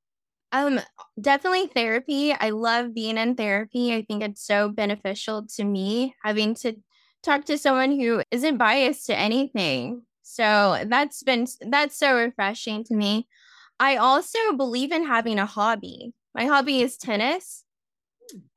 Um, 0.50 0.80
definitely 1.20 1.68
therapy. 1.68 2.32
I 2.32 2.50
love 2.50 2.92
being 2.94 3.16
in 3.16 3.36
therapy. 3.36 3.94
I 3.94 4.02
think 4.02 4.22
it's 4.22 4.44
so 4.44 4.68
beneficial 4.68 5.46
to 5.56 5.64
me 5.64 6.14
having 6.22 6.54
to 6.56 6.74
talk 7.22 7.44
to 7.46 7.56
someone 7.56 7.98
who 7.98 8.22
isn't 8.30 8.58
biased 8.58 9.06
to 9.06 9.16
anything. 9.18 10.02
So 10.22 10.84
that's 10.86 11.22
been 11.22 11.46
that's 11.60 11.96
so 11.96 12.16
refreshing 12.16 12.84
to 12.84 12.94
me. 12.94 13.28
I 13.80 13.96
also 13.96 14.38
believe 14.56 14.92
in 14.92 15.06
having 15.06 15.38
a 15.38 15.46
hobby. 15.46 16.12
My 16.34 16.46
hobby 16.46 16.80
is 16.80 16.96
tennis. 16.96 17.64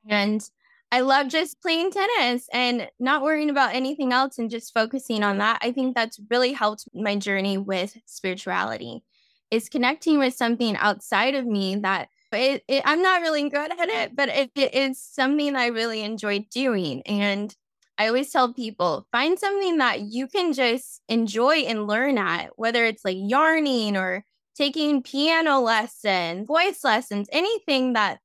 And 0.08 0.48
I 0.92 1.00
love 1.00 1.28
just 1.28 1.60
playing 1.60 1.90
tennis 1.90 2.48
and 2.52 2.88
not 2.98 3.22
worrying 3.22 3.50
about 3.50 3.74
anything 3.74 4.12
else 4.12 4.38
and 4.38 4.50
just 4.50 4.72
focusing 4.72 5.22
on 5.22 5.38
that. 5.38 5.58
I 5.60 5.72
think 5.72 5.94
that's 5.94 6.20
really 6.30 6.52
helped 6.52 6.88
my 6.94 7.16
journey 7.16 7.58
with 7.58 7.96
spirituality 8.06 9.02
is 9.50 9.68
connecting 9.68 10.18
with 10.18 10.34
something 10.34 10.76
outside 10.76 11.34
of 11.34 11.46
me 11.46 11.76
that 11.76 12.08
it, 12.32 12.64
it, 12.68 12.82
I'm 12.84 13.02
not 13.02 13.22
really 13.22 13.48
good 13.48 13.70
at 13.70 13.88
it, 13.88 14.16
but 14.16 14.28
it, 14.28 14.50
it 14.54 14.74
is 14.74 15.00
something 15.00 15.54
I 15.54 15.66
really 15.66 16.02
enjoy 16.02 16.46
doing. 16.50 17.02
And 17.02 17.54
I 17.98 18.08
always 18.08 18.30
tell 18.30 18.52
people 18.52 19.06
find 19.12 19.38
something 19.38 19.78
that 19.78 20.00
you 20.00 20.26
can 20.26 20.52
just 20.52 21.00
enjoy 21.08 21.58
and 21.58 21.86
learn 21.86 22.18
at, 22.18 22.50
whether 22.56 22.84
it's 22.84 23.04
like 23.04 23.16
yarning 23.18 23.96
or 23.96 24.24
taking 24.56 25.02
piano 25.02 25.60
lessons, 25.60 26.46
voice 26.46 26.82
lessons, 26.82 27.28
anything 27.32 27.92
that 27.92 28.20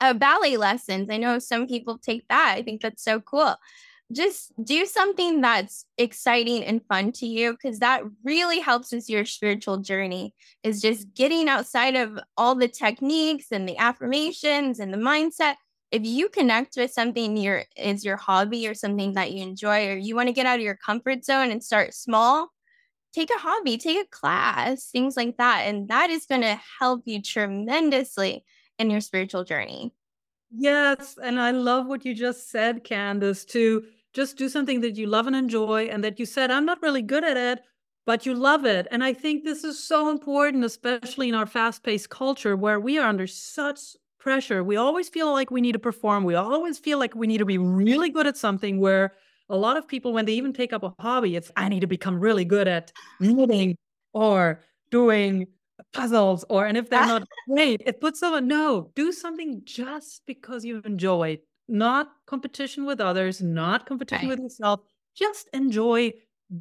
uh, 0.00 0.12
ballet 0.12 0.56
lessons. 0.56 1.08
I 1.10 1.16
know 1.16 1.38
some 1.38 1.66
people 1.66 1.98
take 1.98 2.26
that. 2.28 2.54
I 2.56 2.62
think 2.62 2.82
that's 2.82 3.02
so 3.02 3.20
cool 3.20 3.56
just 4.12 4.52
do 4.62 4.84
something 4.84 5.40
that's 5.40 5.86
exciting 5.96 6.62
and 6.64 6.84
fun 6.86 7.12
to 7.12 7.26
you 7.26 7.52
because 7.52 7.78
that 7.78 8.02
really 8.22 8.60
helps 8.60 8.92
with 8.92 9.08
your 9.08 9.24
spiritual 9.24 9.78
journey 9.78 10.34
is 10.62 10.82
just 10.82 11.12
getting 11.14 11.48
outside 11.48 11.96
of 11.96 12.18
all 12.36 12.54
the 12.54 12.68
techniques 12.68 13.46
and 13.50 13.68
the 13.68 13.76
affirmations 13.78 14.78
and 14.78 14.92
the 14.92 14.98
mindset 14.98 15.54
if 15.90 16.04
you 16.04 16.28
connect 16.28 16.76
with 16.76 16.90
something 16.90 17.36
your 17.36 17.64
is 17.76 18.04
your 18.04 18.16
hobby 18.16 18.68
or 18.68 18.74
something 18.74 19.14
that 19.14 19.32
you 19.32 19.42
enjoy 19.42 19.88
or 19.88 19.96
you 19.96 20.14
want 20.14 20.28
to 20.28 20.32
get 20.34 20.46
out 20.46 20.58
of 20.58 20.64
your 20.64 20.76
comfort 20.76 21.24
zone 21.24 21.50
and 21.50 21.62
start 21.62 21.94
small 21.94 22.50
take 23.14 23.30
a 23.30 23.38
hobby 23.38 23.78
take 23.78 24.04
a 24.04 24.08
class 24.10 24.86
things 24.90 25.16
like 25.16 25.36
that 25.36 25.60
and 25.60 25.88
that 25.88 26.10
is 26.10 26.26
going 26.26 26.40
to 26.40 26.60
help 26.80 27.02
you 27.04 27.22
tremendously 27.22 28.44
in 28.78 28.90
your 28.90 29.00
spiritual 29.00 29.44
journey 29.44 29.92
Yes, 30.56 31.18
and 31.20 31.40
I 31.40 31.50
love 31.50 31.86
what 31.86 32.04
you 32.04 32.14
just 32.14 32.48
said, 32.48 32.84
Candice, 32.84 33.44
to 33.48 33.84
just 34.12 34.36
do 34.36 34.48
something 34.48 34.80
that 34.82 34.96
you 34.96 35.08
love 35.08 35.26
and 35.26 35.34
enjoy, 35.34 35.86
and 35.86 36.04
that 36.04 36.20
you 36.20 36.26
said, 36.26 36.52
I'm 36.52 36.64
not 36.64 36.80
really 36.80 37.02
good 37.02 37.24
at 37.24 37.36
it, 37.36 37.60
but 38.06 38.24
you 38.24 38.34
love 38.34 38.64
it. 38.64 38.86
And 38.92 39.02
I 39.02 39.12
think 39.12 39.42
this 39.42 39.64
is 39.64 39.82
so 39.82 40.10
important, 40.10 40.64
especially 40.64 41.28
in 41.28 41.34
our 41.34 41.46
fast 41.46 41.82
paced 41.82 42.10
culture 42.10 42.56
where 42.56 42.78
we 42.78 42.98
are 42.98 43.08
under 43.08 43.26
such 43.26 43.80
pressure. 44.20 44.62
We 44.62 44.76
always 44.76 45.08
feel 45.08 45.32
like 45.32 45.50
we 45.50 45.60
need 45.60 45.72
to 45.72 45.78
perform. 45.80 46.22
We 46.22 46.36
always 46.36 46.78
feel 46.78 46.98
like 46.98 47.16
we 47.16 47.26
need 47.26 47.38
to 47.38 47.44
be 47.44 47.58
really 47.58 48.10
good 48.10 48.28
at 48.28 48.36
something 48.36 48.78
where 48.78 49.14
a 49.48 49.56
lot 49.56 49.76
of 49.76 49.86
people, 49.86 50.12
when 50.12 50.24
they 50.24 50.32
even 50.34 50.52
take 50.52 50.72
up 50.72 50.82
a 50.82 50.94
hobby, 51.00 51.36
it's, 51.36 51.50
I 51.56 51.68
need 51.68 51.80
to 51.80 51.86
become 51.86 52.18
really 52.18 52.44
good 52.44 52.68
at 52.68 52.92
knitting 53.20 53.76
or 54.12 54.60
doing 54.90 55.46
puzzles 55.92 56.44
or 56.48 56.66
and 56.66 56.76
if 56.76 56.88
they're 56.88 57.00
ah. 57.00 57.06
not 57.06 57.28
great 57.48 57.82
it 57.84 58.00
puts 58.00 58.20
them 58.20 58.46
no 58.46 58.90
do 58.94 59.10
something 59.12 59.60
just 59.64 60.22
because 60.26 60.64
you 60.64 60.80
enjoy 60.84 61.38
not 61.68 62.10
competition 62.26 62.84
with 62.84 63.00
others 63.00 63.42
not 63.42 63.86
competition 63.86 64.28
Right. 64.28 64.38
with 64.38 64.44
yourself 64.44 64.80
just 65.16 65.48
enjoy 65.52 66.12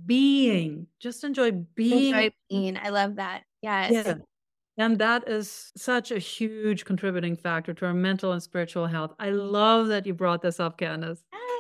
being 0.06 0.72
mm. 0.72 0.86
just 1.00 1.24
enjoy 1.24 1.52
being 1.52 2.16
Enjoy 2.16 2.32
being. 2.50 2.78
I 2.78 2.90
love 2.90 3.16
that. 3.16 3.44
Yes. 3.62 3.92
yeah 3.92 4.16
and 4.78 4.98
that 4.98 5.28
is 5.30 5.72
such 5.78 6.10
a 6.10 6.18
huge 6.18 6.84
contributing 6.84 7.36
factor 7.36 7.74
to 7.76 7.86
our 7.86 7.94
mental 7.94 8.32
and 8.32 8.42
spiritual 8.42 8.88
health 8.88 9.14
i 9.20 9.30
love 9.30 9.88
that 9.88 10.08
you 10.08 10.14
brought 10.14 10.42
this 10.42 10.60
up 10.60 10.80
candice 10.80 11.20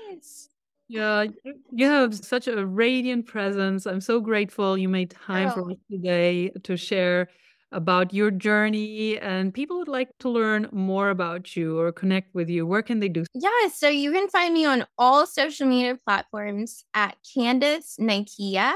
Yes. 0.10 0.50
Yeah 0.88 1.26
you 1.72 1.86
have 1.88 2.14
such 2.14 2.48
a 2.48 2.66
radiant 2.66 3.26
presence 3.26 3.86
i'm 3.88 4.02
so 4.02 4.20
grateful 4.20 4.78
you 4.78 4.90
made 4.90 5.10
time 5.12 5.50
for 5.50 5.62
Oh. 5.62 5.72
us 5.72 5.78
today 5.90 6.50
to 6.64 6.78
share 6.78 7.30
about 7.72 8.14
your 8.14 8.30
journey 8.30 9.18
and 9.18 9.54
people 9.54 9.78
would 9.80 9.88
like 9.88 10.10
to 10.20 10.30
learn 10.30 10.70
more 10.72 11.10
about 11.10 11.56
you 11.56 11.80
or 11.80 11.92
connect 11.92 12.36
with 12.36 12.50
you 12.50 12.68
where 12.68 12.84
can 12.84 13.00
they 13.00 13.10
do 13.10 13.24
Yeah, 13.34 13.68
so 13.74 13.88
you 13.90 14.12
can 14.12 14.28
find 14.30 14.54
me 14.54 14.66
on 14.66 14.86
all 14.98 15.26
social 15.26 15.68
media 15.68 15.98
platforms 16.06 16.84
at 16.94 17.18
Candice 17.26 17.98
Nikeia. 18.00 18.76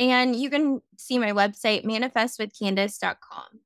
And 0.00 0.34
you 0.36 0.50
can 0.50 0.80
see 0.96 1.18
my 1.18 1.32
website, 1.32 1.84
manifestwithcandice.com. 1.84 3.60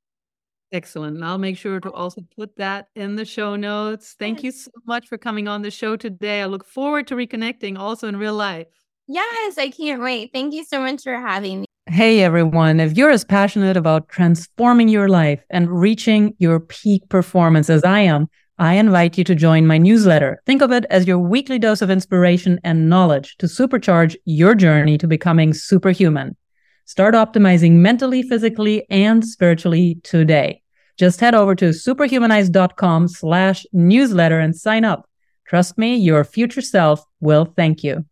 excellent 0.72 1.16
and 1.16 1.24
i'll 1.24 1.38
make 1.38 1.56
sure 1.56 1.78
to 1.80 1.90
also 1.92 2.22
put 2.36 2.56
that 2.56 2.88
in 2.94 3.16
the 3.16 3.24
show 3.24 3.56
notes 3.56 4.16
thank 4.18 4.42
you 4.42 4.50
so 4.50 4.70
much 4.86 5.06
for 5.06 5.18
coming 5.18 5.46
on 5.46 5.62
the 5.62 5.70
show 5.70 5.96
today 5.96 6.42
i 6.42 6.46
look 6.46 6.64
forward 6.64 7.06
to 7.06 7.14
reconnecting 7.14 7.78
also 7.78 8.08
in 8.08 8.16
real 8.16 8.34
life 8.34 8.66
Yes, 9.08 9.58
I 9.58 9.68
can't 9.70 10.00
wait. 10.00 10.30
Thank 10.32 10.54
you 10.54 10.64
so 10.64 10.80
much 10.80 11.02
for 11.02 11.14
having 11.14 11.60
me. 11.60 11.66
Hey 11.86 12.22
everyone, 12.22 12.78
if 12.78 12.96
you're 12.96 13.10
as 13.10 13.24
passionate 13.24 13.76
about 13.76 14.08
transforming 14.08 14.88
your 14.88 15.08
life 15.08 15.44
and 15.50 15.68
reaching 15.68 16.34
your 16.38 16.60
peak 16.60 17.08
performance 17.08 17.68
as 17.68 17.82
I 17.82 18.00
am, 18.00 18.28
I 18.58 18.74
invite 18.74 19.18
you 19.18 19.24
to 19.24 19.34
join 19.34 19.66
my 19.66 19.78
newsletter. 19.78 20.40
Think 20.46 20.62
of 20.62 20.70
it 20.70 20.86
as 20.88 21.06
your 21.06 21.18
weekly 21.18 21.58
dose 21.58 21.82
of 21.82 21.90
inspiration 21.90 22.60
and 22.62 22.88
knowledge 22.88 23.36
to 23.38 23.46
supercharge 23.46 24.14
your 24.24 24.54
journey 24.54 24.96
to 24.98 25.08
becoming 25.08 25.52
superhuman. 25.52 26.36
Start 26.84 27.14
optimizing 27.14 27.72
mentally, 27.72 28.22
physically, 28.22 28.86
and 28.88 29.24
spiritually 29.24 29.98
today. 30.04 30.61
Just 31.02 31.18
head 31.18 31.34
over 31.34 31.56
to 31.56 31.70
superhumanize.com 31.70 33.08
slash 33.08 33.66
newsletter 33.72 34.38
and 34.38 34.54
sign 34.54 34.84
up. 34.84 35.08
Trust 35.48 35.76
me, 35.76 35.96
your 35.96 36.22
future 36.22 36.60
self 36.60 37.04
will 37.18 37.44
thank 37.56 37.82
you. 37.82 38.00